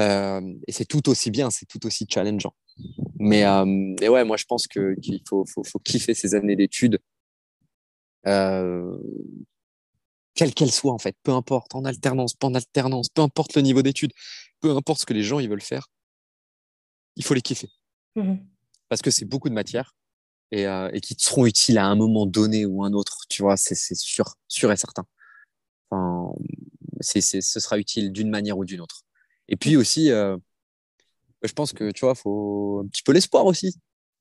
[0.00, 2.54] Euh, et c'est tout aussi bien, c'est tout aussi challengeant.
[3.18, 3.64] Mais, euh,
[4.08, 6.98] ouais, moi, je pense qu'il faut, faut, faut, kiffer ces années d'études,
[8.26, 8.98] euh,
[10.34, 11.16] quelles qu'elles soient, en fait.
[11.22, 14.12] Peu importe, en alternance, pas en alternance, peu importe le niveau d'études,
[14.60, 15.88] peu importe ce que les gens ils veulent faire,
[17.16, 17.70] il faut les kiffer.
[18.16, 18.34] Mmh.
[18.88, 19.94] Parce que c'est beaucoup de matière
[20.54, 23.24] euh, et, qui te seront utiles à un moment donné ou un autre.
[23.28, 25.04] Tu vois, c'est sûr, sûr et certain.
[25.90, 26.32] Enfin,
[27.00, 29.02] c'est ce sera utile d'une manière ou d'une autre.
[29.48, 30.36] Et puis aussi, euh,
[31.42, 33.74] je pense que tu vois, faut un petit peu l'espoir aussi.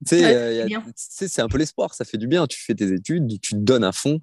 [0.06, 2.48] Tu sais, euh, c'est un peu l'espoir, ça fait du bien.
[2.48, 4.20] Tu fais tes études, tu te donnes à fond.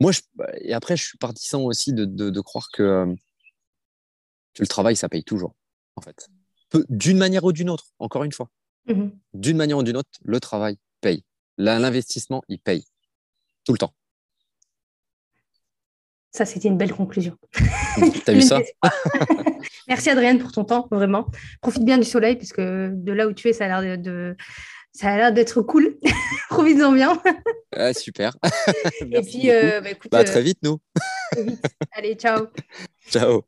[0.00, 0.20] Moi, je,
[0.60, 3.06] et après, je suis partisan aussi de, de, croire que,
[4.54, 5.54] que, le travail, ça paye toujours,
[5.96, 6.28] en fait.
[6.88, 8.50] D'une manière ou d'une autre, encore une fois.
[8.86, 11.22] Mmh d'une manière ou d'une autre, le travail paye.
[11.58, 12.84] L'investissement, il paye.
[13.64, 13.92] Tout le temps.
[16.30, 17.36] Ça, c'était une belle conclusion.
[18.24, 18.60] T'as vu ça?
[19.88, 21.26] Merci Adrienne pour ton temps, vraiment.
[21.60, 24.34] Profite bien du soleil, puisque de là où tu es, ça a l'air de,
[24.92, 25.96] ça a l'air d'être cool.
[26.48, 27.22] Profites-en bien.
[27.92, 28.36] super.
[29.12, 30.80] Et puis, euh, bah, bah, euh, très vite, nous.
[31.92, 32.46] Allez, ciao.
[33.08, 33.44] Ciao.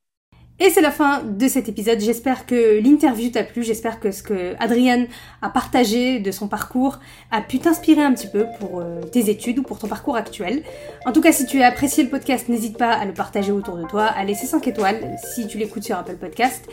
[0.59, 2.01] Et c'est la fin de cet épisode.
[2.01, 3.63] J'espère que l'interview t'a plu.
[3.63, 5.07] J'espère que ce que Adrienne
[5.43, 6.99] a partagé de son parcours
[7.31, 10.63] a pu t'inspirer un petit peu pour euh, tes études ou pour ton parcours actuel.
[11.05, 13.77] En tout cas, si tu as apprécié le podcast, n'hésite pas à le partager autour
[13.77, 16.67] de toi, à laisser 5 étoiles si tu l'écoutes sur Apple Podcast.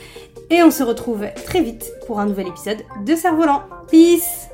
[0.50, 3.64] Et on se retrouve très vite pour un nouvel épisode de Cerf-Volant.
[3.92, 4.48] Peace